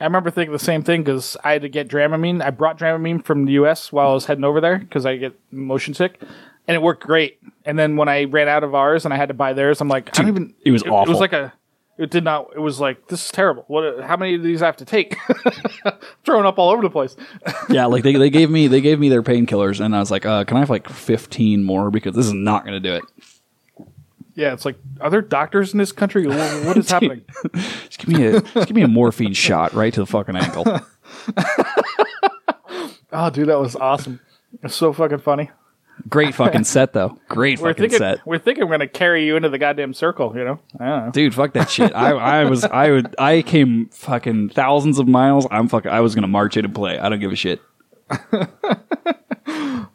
[0.00, 2.42] I remember thinking the same thing because I had to get Dramamine.
[2.42, 3.92] I brought Dramamine from the U.S.
[3.92, 6.20] while I was heading over there because I get motion sick,
[6.66, 7.38] and it worked great.
[7.64, 9.88] And then when I ran out of ours and I had to buy theirs, I'm
[9.88, 10.54] like, I don't even.
[10.64, 11.12] it was It awful.
[11.12, 11.52] was like a.
[11.96, 12.48] It did not.
[12.56, 13.64] It was like this is terrible.
[13.68, 14.00] What?
[14.02, 15.16] How many of these I have to take?
[16.24, 17.14] Throwing up all over the place.
[17.70, 20.26] Yeah, like they, they gave me they gave me their painkillers, and I was like,
[20.26, 23.04] uh, can I have like 15 more because this is not going to do it.
[24.34, 26.26] Yeah, it's like, are there doctors in this country?
[26.26, 27.22] What is happening?
[27.54, 30.64] Just give me a just give me a morphine shot right to the fucking ankle.
[33.16, 34.18] Oh, dude, that was awesome.
[34.64, 35.50] It's so fucking funny.
[36.08, 37.16] Great fucking set though.
[37.28, 38.26] Great We're fucking thinking set.
[38.26, 40.32] we're thinking we're gonna carry you into the goddamn circle.
[40.36, 41.10] You know, I know.
[41.12, 41.94] Dude, fuck that shit.
[41.94, 45.46] I, I was I would I came fucking thousands of miles.
[45.52, 46.98] I'm fucking I was gonna march in and play.
[46.98, 47.62] I don't give a shit.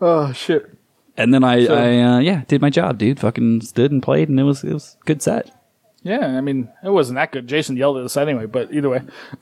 [0.02, 0.70] Oh shit.
[1.20, 3.20] And then I, I uh, yeah, did my job, dude.
[3.20, 5.52] Fucking stood and played, and it was it was a good set.
[6.02, 7.46] Yeah, I mean, it wasn't that good.
[7.46, 9.02] Jason yelled at us anyway, but either way,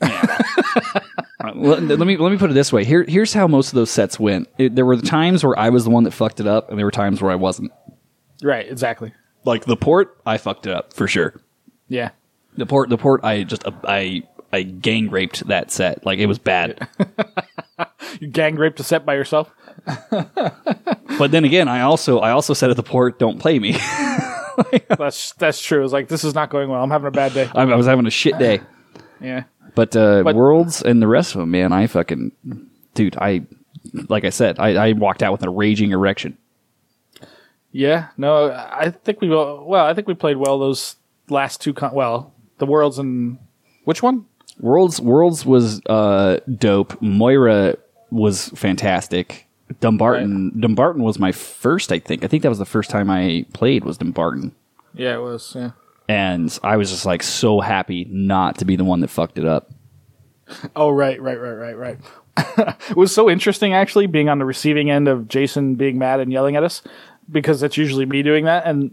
[1.54, 2.84] Let, let me let me put it this way.
[2.84, 4.48] Here here's how most of those sets went.
[4.58, 6.78] It, there were the times where I was the one that fucked it up, and
[6.78, 7.70] there were times where I wasn't.
[8.42, 9.12] right, exactly.
[9.44, 11.40] Like the port, I fucked it up for sure.
[11.88, 12.10] Yeah,
[12.56, 16.04] The port, the port, I just uh, I I gang raped that set.
[16.06, 16.88] Like it was bad.
[18.20, 19.50] you gang raped a set by yourself.
[20.10, 23.72] but then again, I also I also said at the port, don't play me.
[24.88, 25.84] That's that's true.
[25.84, 26.82] It's like this is not going well.
[26.82, 27.48] I'm having a bad day.
[27.54, 28.60] I, I was having a shit day.
[29.20, 29.44] Yeah,
[29.76, 32.32] But, uh, But- worlds and the rest of them, man, I fucking
[32.94, 33.42] dude, I
[34.08, 36.36] like I said, I, I walked out with a raging erection.
[37.70, 38.08] yeah.
[38.16, 39.64] No, I think we well.
[39.64, 40.96] well, I think we played well those
[41.28, 41.72] last two.
[41.72, 43.38] Con- well, the worlds and
[43.84, 44.26] which one?
[44.60, 47.00] Worlds Worlds was uh, dope.
[47.00, 47.76] Moira
[48.10, 49.46] was fantastic.
[49.80, 50.58] Dumbarton.
[50.58, 51.92] Dumbarton was my first.
[51.92, 52.24] I think.
[52.24, 54.54] I think that was the first time I played was Dumbarton,
[54.94, 55.52] Yeah, it was.
[55.54, 55.72] Yeah.
[56.08, 59.44] and I was just like so happy not to be the one that fucked it
[59.44, 59.70] up.
[60.74, 61.98] Oh right, right, right, right, right.
[62.90, 66.32] it was so interesting actually being on the receiving end of Jason being mad and
[66.32, 66.82] yelling at us
[67.30, 68.64] because that's usually me doing that.
[68.64, 68.92] And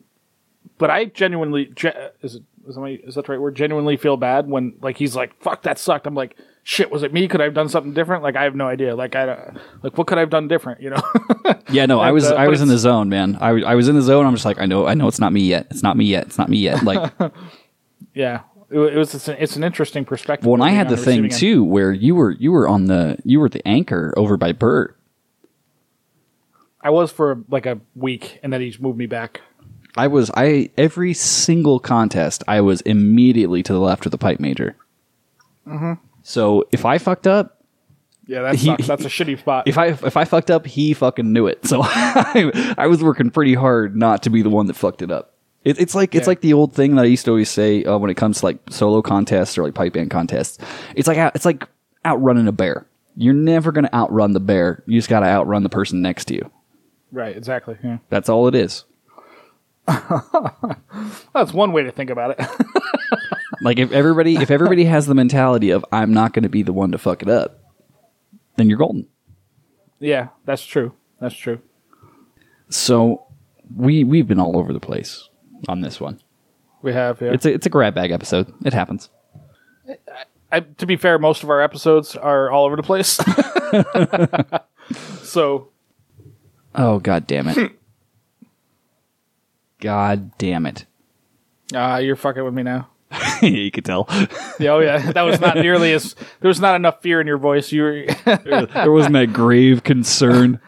[0.78, 3.55] but I genuinely ge- is it is, my, is that the right word?
[3.55, 6.05] Genuinely feel bad when like he's like fuck that sucked.
[6.07, 6.89] I'm like shit.
[6.91, 7.28] Was it me?
[7.28, 8.24] Could I have done something different?
[8.24, 8.95] Like I have no idea.
[8.95, 10.82] Like I don't- like what could I have done different?
[10.82, 11.01] You know.
[11.72, 13.38] Yeah, no, I was uh, I was in the zone, man.
[13.41, 14.26] I, was- I was in the zone.
[14.26, 15.68] I'm just like I know I know it's not me yet.
[15.72, 16.26] It's not me yet.
[16.28, 16.84] It's not me yet.
[16.84, 17.11] Like
[18.13, 18.41] yeah.
[18.70, 20.47] It, it was it's an, it's an interesting perspective.
[20.47, 21.32] when I had the thing end.
[21.32, 24.97] too, where you were you were on the you were the anchor over by Bert.
[26.82, 29.41] I was for like a week, and then he's moved me back.
[29.98, 34.39] I was I every single contest I was immediately to the left of the pipe
[34.39, 34.76] major.
[35.68, 35.93] Mm-hmm.
[36.24, 37.64] So if I fucked up,
[38.28, 38.88] Yeah, that He- sucks.
[38.88, 39.68] That's a shitty spot.
[39.68, 41.66] if I if I fucked up, he fucking knew it.
[41.66, 45.12] So I, I was working pretty hard not to be the one that fucked it
[45.12, 45.34] up.
[45.64, 47.98] It, it's like it's like the old thing that I used to always say uh,
[47.98, 50.60] when it comes to like solo contests or like pipe band contests.
[50.96, 51.68] It's like it's like
[52.06, 52.86] outrunning a bear.
[53.18, 54.84] You're never going to outrun the bear.
[54.86, 56.52] You just got to outrun the person next to you.
[57.12, 57.78] right, exactly.
[57.84, 57.98] Yeah.
[58.10, 58.84] That's all it is.
[61.34, 62.48] That's one way to think about it.
[63.62, 66.74] Like if everybody if everybody has the mentality of I'm not going to be the
[66.74, 67.64] one to fuck it up,
[68.58, 69.08] then you're golden.
[70.00, 70.94] yeah, that's true.
[71.20, 71.60] That's true.
[72.70, 73.26] So
[73.76, 75.30] we we've been all over the place
[75.68, 76.22] on this one.
[76.82, 77.22] We have.
[77.22, 77.32] Yeah.
[77.32, 78.54] It's a it's a grab bag episode.
[78.64, 79.10] It happens.
[80.52, 83.20] I, to be fair, most of our episodes are all over the place.
[85.24, 85.70] so
[86.76, 87.72] Oh god damn it.
[89.80, 90.86] God damn it.
[91.73, 92.89] uh, you're fucking with me now.
[93.41, 94.07] you could tell.
[94.59, 96.15] Yeah, oh yeah, that was not nearly as.
[96.41, 97.71] There was not enough fear in your voice.
[97.71, 100.59] You were there wasn't that grave concern.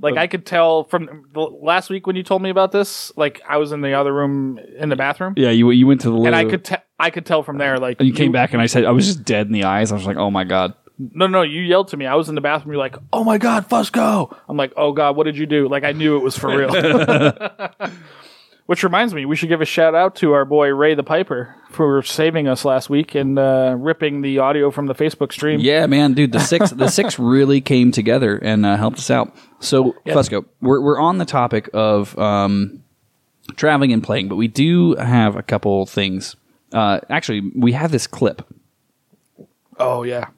[0.00, 3.12] like I could tell from the last week when you told me about this.
[3.16, 6.10] Like I was in the other room in the bathroom, Yeah, you you went to
[6.10, 7.78] the and I could te- I could tell from there.
[7.78, 9.92] Like and you came back and I said I was just dead in the eyes.
[9.92, 12.06] I was like, "Oh my god." No, no, you yelled to me.
[12.06, 12.72] I was in the bathroom.
[12.72, 15.82] You're like, "Oh my god, Fusco!" I'm like, "Oh god, what did you do?" Like
[15.84, 16.70] I knew it was for real.
[18.66, 21.54] Which reminds me, we should give a shout out to our boy Ray the Piper
[21.70, 25.60] for saving us last week and uh, ripping the audio from the Facebook stream.
[25.60, 29.36] Yeah, man, dude, the six the six really came together and uh, helped us out.
[29.60, 32.82] So, Fusco, we're we're on the topic of um,
[33.54, 36.34] traveling and playing, but we do have a couple things.
[36.72, 38.42] Uh, actually, we have this clip,
[39.78, 40.28] Oh yeah.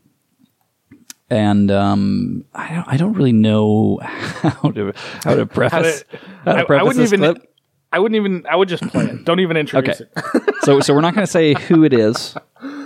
[1.30, 6.04] and um, I don't I don't really know how to how to preface
[6.44, 7.20] how to, I, I wouldn't even.
[7.20, 7.52] clip.
[7.96, 8.44] I wouldn't even.
[8.46, 9.24] I would just play it.
[9.24, 10.10] Don't even introduce Okay.
[10.44, 10.54] it.
[10.64, 12.34] So so we're not going to say who it is.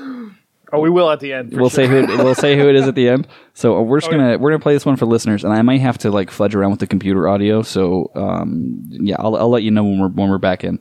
[0.72, 1.50] Oh, we will at the end.
[1.52, 1.84] for We'll sure.
[1.84, 3.26] say who it, we'll say who it is at the end.
[3.54, 4.16] So we're just Okay.
[4.18, 6.54] gonna we're gonna play this one for listeners, and I might have to like fudge
[6.54, 7.62] around with the computer audio.
[7.62, 10.78] So um, yeah, I'll I'll let you know when we're when we're back in.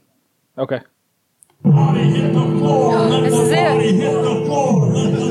[0.60, 0.82] Okay.
[1.64, 5.29] This is it.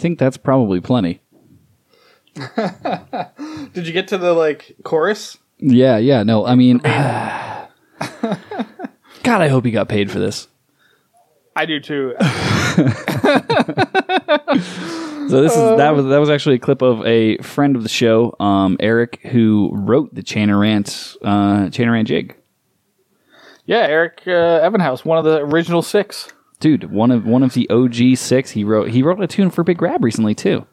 [0.00, 1.20] Think that's probably plenty.
[2.34, 5.38] Did you get to the like chorus?
[5.58, 6.22] Yeah, yeah.
[6.22, 7.68] No, I mean, God,
[9.24, 10.48] I hope he got paid for this.
[11.54, 12.14] I do too.
[15.30, 17.88] So this is that was that was actually a clip of a friend of the
[17.88, 22.34] show, um, Eric, who wrote the Chanarant uh, Chanarant jig.
[23.64, 26.28] yeah, Eric uh, Evanhouse, one of the original six.
[26.60, 28.50] Dude, one of one of the OG six.
[28.52, 30.66] He wrote he wrote a tune for Big Rab recently too.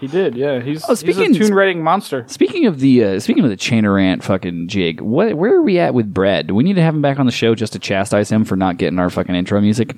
[0.00, 0.34] He did.
[0.34, 2.24] Yeah, he's, Oh, he's speaking- a tune writing monster.
[2.28, 5.94] Speaking of the uh, speaking of the Chanarant fucking jig, what where are we at
[5.94, 6.46] with Brad?
[6.48, 8.56] Do we need to have him back on the show just to chastise him for
[8.56, 9.96] not getting our fucking intro music?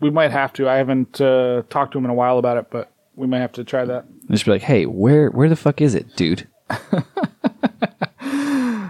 [0.00, 0.68] we might have to.
[0.68, 3.52] I haven't uh, talked to him in a while about it, but we might have
[3.52, 4.04] to try that.
[4.30, 6.46] Just be like, hey, where where the fuck is it, dude?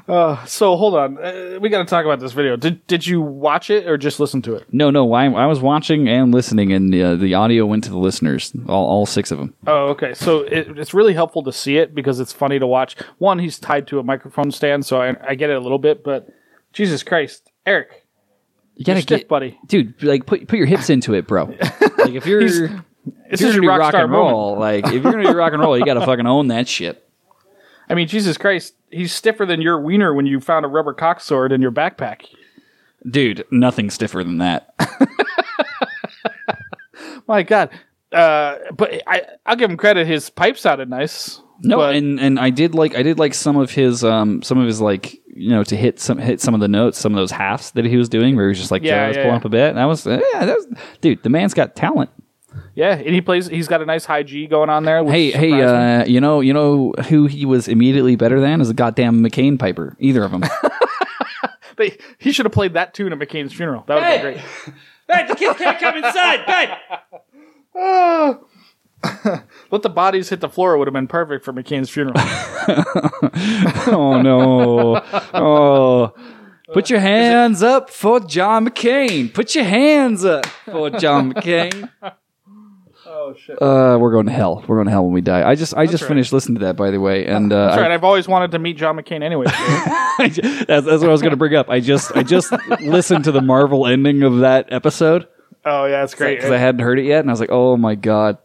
[0.09, 2.57] So hold on, uh, we got to talk about this video.
[2.57, 4.67] Did did you watch it or just listen to it?
[4.73, 7.99] No, no, I, I was watching and listening, and uh, the audio went to the
[7.99, 9.55] listeners, all, all six of them.
[9.67, 10.15] Oh, okay.
[10.15, 12.97] So it, it's really helpful to see it because it's funny to watch.
[13.19, 16.03] One, he's tied to a microphone stand, so I, I get it a little bit.
[16.03, 16.29] But
[16.73, 18.07] Jesus Christ, Eric,
[18.77, 19.59] You gotta stiff, get, buddy.
[19.67, 20.03] dude.
[20.03, 21.47] Like, put put your hips into it, bro.
[21.99, 22.71] Like, if you're He's-
[23.31, 24.33] if you're gonna do rock rock and moment.
[24.33, 27.05] roll, like if you're gonna be rock and roll, you gotta fucking own that shit.
[27.91, 31.21] I mean, Jesus Christ, he's stiffer than your wiener when you found a rubber cock
[31.21, 32.27] sword in your backpack.
[33.09, 34.75] Dude, nothing stiffer than that.
[37.27, 37.71] My God.
[38.13, 40.07] Uh, but I, I'll give him credit.
[40.07, 41.41] His pipe sounded nice.
[41.61, 44.59] No, but, and and I did like I did like some of his um some
[44.59, 47.17] of his like you know to hit some hit some of the notes, some of
[47.17, 49.29] those halves that he was doing where he was just like Yeah, yeah, yeah, pulling
[49.31, 49.37] yeah.
[49.37, 49.69] up a bit.
[49.71, 50.67] And that was yeah, that was
[51.01, 51.23] dude.
[51.23, 52.11] The man's got talent.
[52.79, 53.49] Yeah, and he plays.
[53.49, 55.05] He's got a nice high G going on there.
[55.05, 58.75] Hey, hey, uh, you know, you know who he was immediately better than is a
[58.75, 59.97] goddamn McCain Piper.
[59.99, 60.45] Either of them.
[61.77, 63.85] They- he should have played that tune at McCain's funeral.
[63.87, 64.45] That would have been great.
[65.09, 68.37] hey, the kids can't come inside, babe.
[69.71, 72.17] Let the bodies hit the floor would have been perfect for McCain's funeral.
[73.91, 74.97] Oh no.
[75.33, 76.13] Oh.
[76.73, 79.33] Put your hands up for John McCain.
[79.33, 81.89] Put your hands up for John McCain.
[83.29, 83.61] Oh shit!
[83.61, 84.65] Uh, we're going to hell.
[84.67, 85.49] We're going to hell when we die.
[85.49, 86.09] I just, I just right.
[86.09, 87.91] finished listening to that, by the way, and uh, That's right.
[87.91, 89.47] I've always wanted to meet John McCain anyway.
[89.51, 91.69] I that's, that's what I was going to bring up.
[91.69, 95.29] I just, I just listened to the Marvel ending of that episode
[95.69, 96.37] oh yeah, that's great.
[96.37, 98.39] because I hadn't heard it yet, and I was like, oh my god.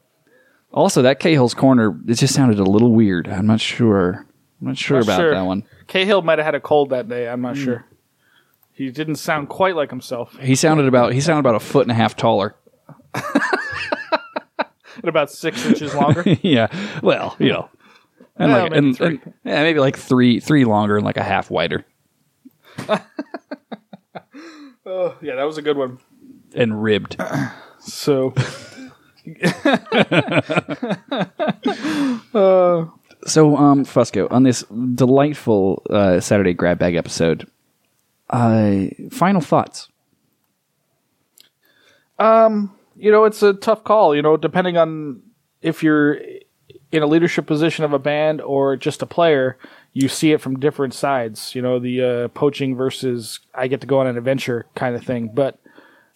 [0.72, 3.28] Also, that Cahill's corner, it just sounded a little weird.
[3.28, 4.26] I'm not sure.
[4.60, 5.34] I'm not sure Not about sure.
[5.34, 5.64] that one.
[5.88, 7.30] Cahill might have had a cold that day.
[7.30, 7.86] I'm not sure.
[8.72, 10.36] He didn't sound quite like himself.
[10.40, 12.56] He sounded about, he sounded about a foot and a half taller.
[15.04, 16.24] And about six inches longer.
[16.42, 16.68] yeah.
[17.04, 17.70] Well, you know.
[18.38, 19.08] And Well, like, maybe and, three.
[19.08, 21.86] and- yeah, maybe like three, three longer and like a half wider
[24.88, 26.00] oh yeah, that was a good one.
[26.56, 27.16] and ribbed.
[27.80, 28.34] So
[33.26, 34.64] So, um, Fusco, on this
[34.96, 37.48] delightful uh, Saturday grab bag episode,
[38.30, 39.88] uh, final thoughts.
[42.96, 44.16] You know, it's a tough call.
[44.16, 45.22] You know, depending on
[45.62, 46.20] if you're
[46.92, 49.58] in a leadership position of a band or just a player,
[49.94, 51.56] you see it from different sides.
[51.56, 55.04] You know, the uh, poaching versus I get to go on an adventure kind of
[55.04, 55.32] thing.
[55.34, 55.60] But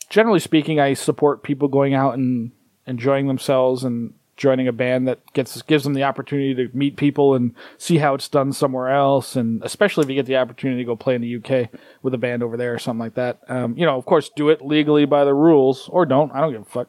[0.09, 2.51] generally speaking, I support people going out and
[2.85, 7.33] enjoying themselves and joining a band that gets gives them the opportunity to meet people
[7.35, 10.85] and see how it's done somewhere else and especially if you get the opportunity to
[10.85, 11.69] go play in the UK
[12.03, 14.49] with a band over there or something like that um, you know of course do
[14.49, 16.87] it legally by the rules or don't I don't give a fuck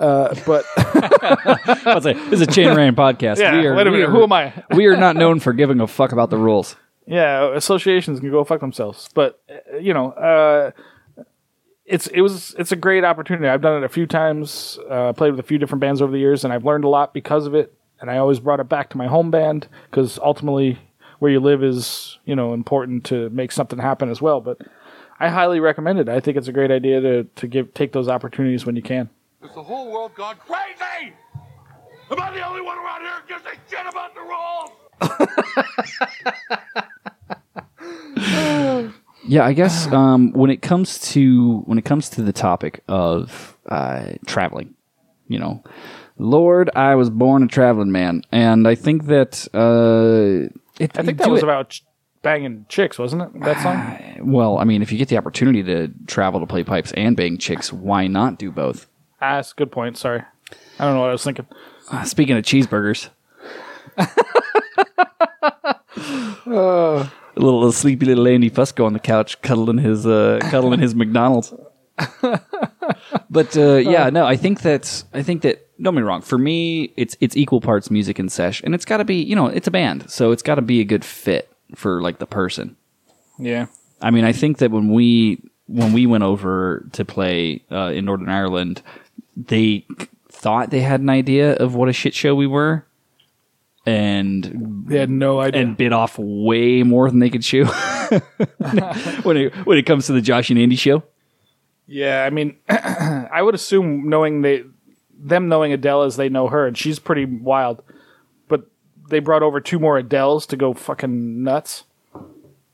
[0.00, 3.38] uh, but I like, this is a Chain Ran podcast.
[3.38, 4.52] Yeah, we are, wait a minute, are- who am I?
[4.74, 6.76] we are not known for giving a fuck about the rules.
[7.06, 10.70] yeah associations can go fuck themselves but uh, you know uh,
[11.86, 13.48] it's it was it's a great opportunity.
[13.48, 16.18] I've done it a few times uh, played with a few different bands over the
[16.18, 17.72] years and I've learned a lot because of it.
[18.00, 20.78] And I always brought it back to my home band because ultimately
[21.18, 24.40] where you live is you know important to make something happen as well.
[24.40, 24.60] But
[25.18, 26.08] I highly recommend it.
[26.08, 29.08] I think it's a great idea to to give take those opportunities when you can.
[29.42, 31.14] Has the whole world gone crazy?
[32.10, 34.70] Am I the only one around here who gives a shit about the rules?
[39.28, 43.56] Yeah, I guess um, when it comes to when it comes to the topic of
[43.68, 44.74] uh, traveling,
[45.28, 45.62] you know,
[46.18, 51.18] Lord, I was born a traveling man, and I think that uh, it, I think
[51.18, 51.80] you that was it- about
[52.22, 54.32] banging chicks wasn't it that song?
[54.32, 54.58] Well.
[54.58, 57.72] I mean, if you get the opportunity to travel to play pipes and bang chicks,
[57.72, 58.86] why not do both?
[59.20, 60.22] ah that's a good point sorry.
[60.78, 61.46] I don't know what I was thinking.
[61.90, 63.08] Uh, speaking of cheeseburgers,
[63.96, 64.06] a
[67.36, 71.52] little, little sleepy little Andy Fusco on the couch, cuddling his uh, cuddling his McDonald's.
[73.30, 76.22] but uh, yeah, no, I think that I think that don't get me wrong.
[76.22, 79.36] For me, it's it's equal parts music and sesh, and it's got to be you
[79.36, 82.26] know it's a band, so it's got to be a good fit for like the
[82.26, 82.76] person.
[83.38, 83.66] yeah
[84.00, 88.04] I mean, I think that when we when we went over to play uh, in
[88.04, 88.82] Northern Ireland,
[89.36, 89.86] they
[90.28, 92.86] thought they had an idea of what a shit show we were,
[93.86, 97.64] and they had no idea and bit off way more than they could chew
[99.22, 101.02] when it when it comes to the Josh and Andy show.
[101.86, 104.64] Yeah, I mean, I would assume knowing they,
[105.16, 107.82] them knowing Adele as they know her, and she's pretty wild.
[108.48, 108.68] But
[109.08, 111.84] they brought over two more Adeles to go fucking nuts.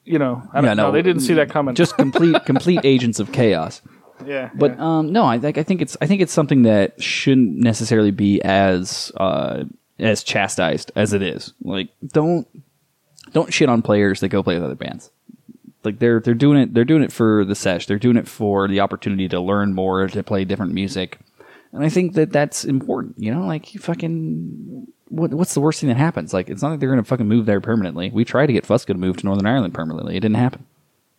[0.05, 0.87] You know, I don't Yeah, know.
[0.87, 1.75] no, They didn't see that coming.
[1.75, 3.83] Just complete complete agents of chaos.
[4.27, 4.51] Yeah.
[4.55, 4.99] But yeah.
[4.99, 8.41] um, no, I think I think it's I think it's something that shouldn't necessarily be
[8.43, 9.65] as uh,
[10.03, 11.55] as chastised as it is.
[11.63, 12.47] Like, don't
[13.33, 15.11] don't shit on players that go play with other bands.
[15.85, 17.87] Like they're they're doing it they're doing it for the sesh.
[17.87, 21.19] They're doing it for the opportunity to learn more, to play different music,
[21.73, 23.15] and I think that that's important.
[23.19, 24.87] You know, like you fucking.
[25.09, 26.33] What, what's the worst thing that happens?
[26.33, 28.11] Like, it's not like they're going to fucking move there permanently.
[28.11, 30.17] We tried to get Fusco to move to Northern Ireland permanently.
[30.17, 30.65] It didn't happen.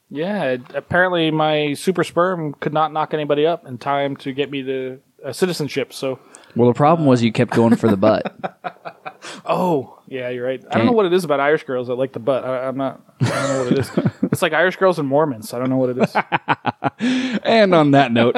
[0.09, 0.43] yeah.
[0.45, 4.63] it- apparently, my super sperm could not knock anybody up in time to get me
[4.63, 5.93] the uh, citizenship.
[5.93, 6.17] So.
[6.55, 8.33] Well, the problem was you kept going for the butt.
[9.45, 10.63] Oh, yeah, you're right.
[10.69, 12.43] I don't know what it is about Irish girls that like the butt.
[12.43, 13.01] I, I'm not.
[13.21, 13.91] I don't know what it is.
[14.23, 15.53] it's like Irish girls and Mormons.
[15.53, 16.15] I don't know what it is.
[17.43, 18.35] And on that note,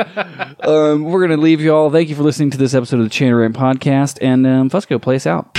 [0.65, 1.91] um, we're going to leave you all.
[1.91, 4.17] Thank you for listening to this episode of the Chanarant Podcast.
[4.21, 5.55] And um, Fusco, play us out.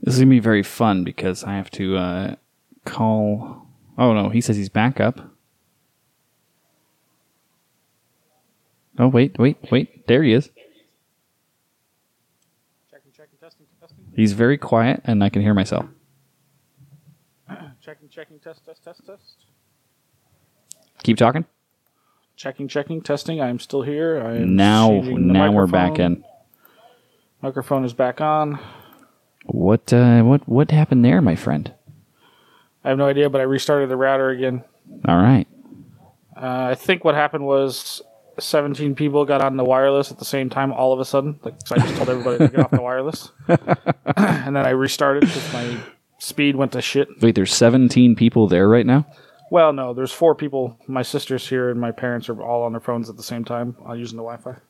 [0.00, 2.34] This is going to be very fun because I have to uh,
[2.84, 3.66] call.
[3.98, 4.28] Oh, no.
[4.28, 5.20] He says he's back up.
[8.98, 10.06] Oh, wait, wait, wait.
[10.06, 10.50] There he is.
[12.90, 13.98] checking, checking, testing, testing.
[14.14, 15.86] He's very quiet, and I can hear myself.
[17.80, 19.22] Checking, checking, test, test, test, test.
[21.04, 21.44] Keep talking.
[22.34, 23.40] Checking, checking, testing.
[23.40, 24.20] I'm still here.
[24.20, 26.24] I am Now, now we're back in.
[27.42, 28.58] Microphone is back on.
[29.46, 31.72] What, uh, what, what happened there, my friend?
[32.84, 34.62] I have no idea, but I restarted the router again.
[35.06, 35.46] All right.
[36.36, 38.02] Uh, I think what happened was
[38.38, 41.38] 17 people got on the wireless at the same time all of a sudden.
[41.42, 43.30] Like, so I just told everybody to get off the wireless.
[43.48, 45.78] and then I restarted because my
[46.18, 47.08] speed went to shit.
[47.20, 49.06] Wait, there's 17 people there right now?
[49.50, 50.78] Well, no, there's four people.
[50.86, 53.76] My sister's here and my parents are all on their phones at the same time
[53.88, 54.60] uh, using the Wi Fi.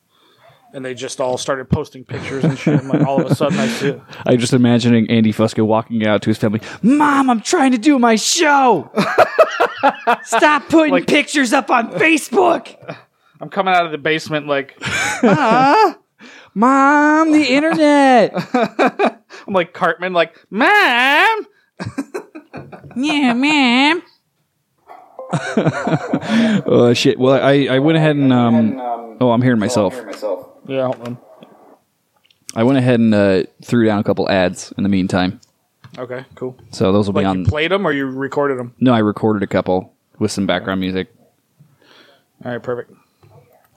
[0.77, 2.81] And they just all started posting pictures and shit.
[2.81, 4.01] And like, all of a sudden, I see it.
[4.27, 6.61] I'm just imagining Andy Fusco walking out to his family.
[6.83, 8.91] Mom, I'm trying to do my show.
[10.24, 12.77] Stop putting Like- pictures up on Facebook.
[13.41, 14.79] I'm coming out of the basement like,
[16.55, 18.35] Mom, the internet.
[18.55, 21.47] I'm like Cartman, like, Mom!
[22.97, 24.03] yeah, ma'am.
[26.66, 27.18] oh shit!
[27.18, 28.79] Well, I I went ahead and um.
[29.20, 29.95] Oh, I'm hearing myself.
[30.66, 31.18] Yeah, hold on.
[32.54, 35.40] I went ahead and uh, threw down a couple ads in the meantime,
[35.98, 36.56] Okay, cool.
[36.70, 37.40] so those will be on.
[37.40, 38.74] you played them or you recorded them?
[38.80, 41.08] no, I recorded a couple with some background music.
[42.44, 42.92] All right, perfect.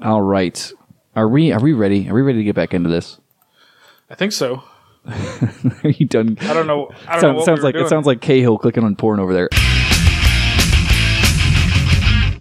[0.01, 0.71] All right,
[1.15, 2.09] are we are we ready?
[2.09, 3.19] Are we ready to get back into this?
[4.09, 4.63] I think so.
[5.83, 6.37] Are you done?
[6.41, 6.89] I don't know.
[7.07, 7.85] I don't know Sounds, what sounds we were like doing.
[7.85, 9.49] it sounds like Cahill clicking on porn over there.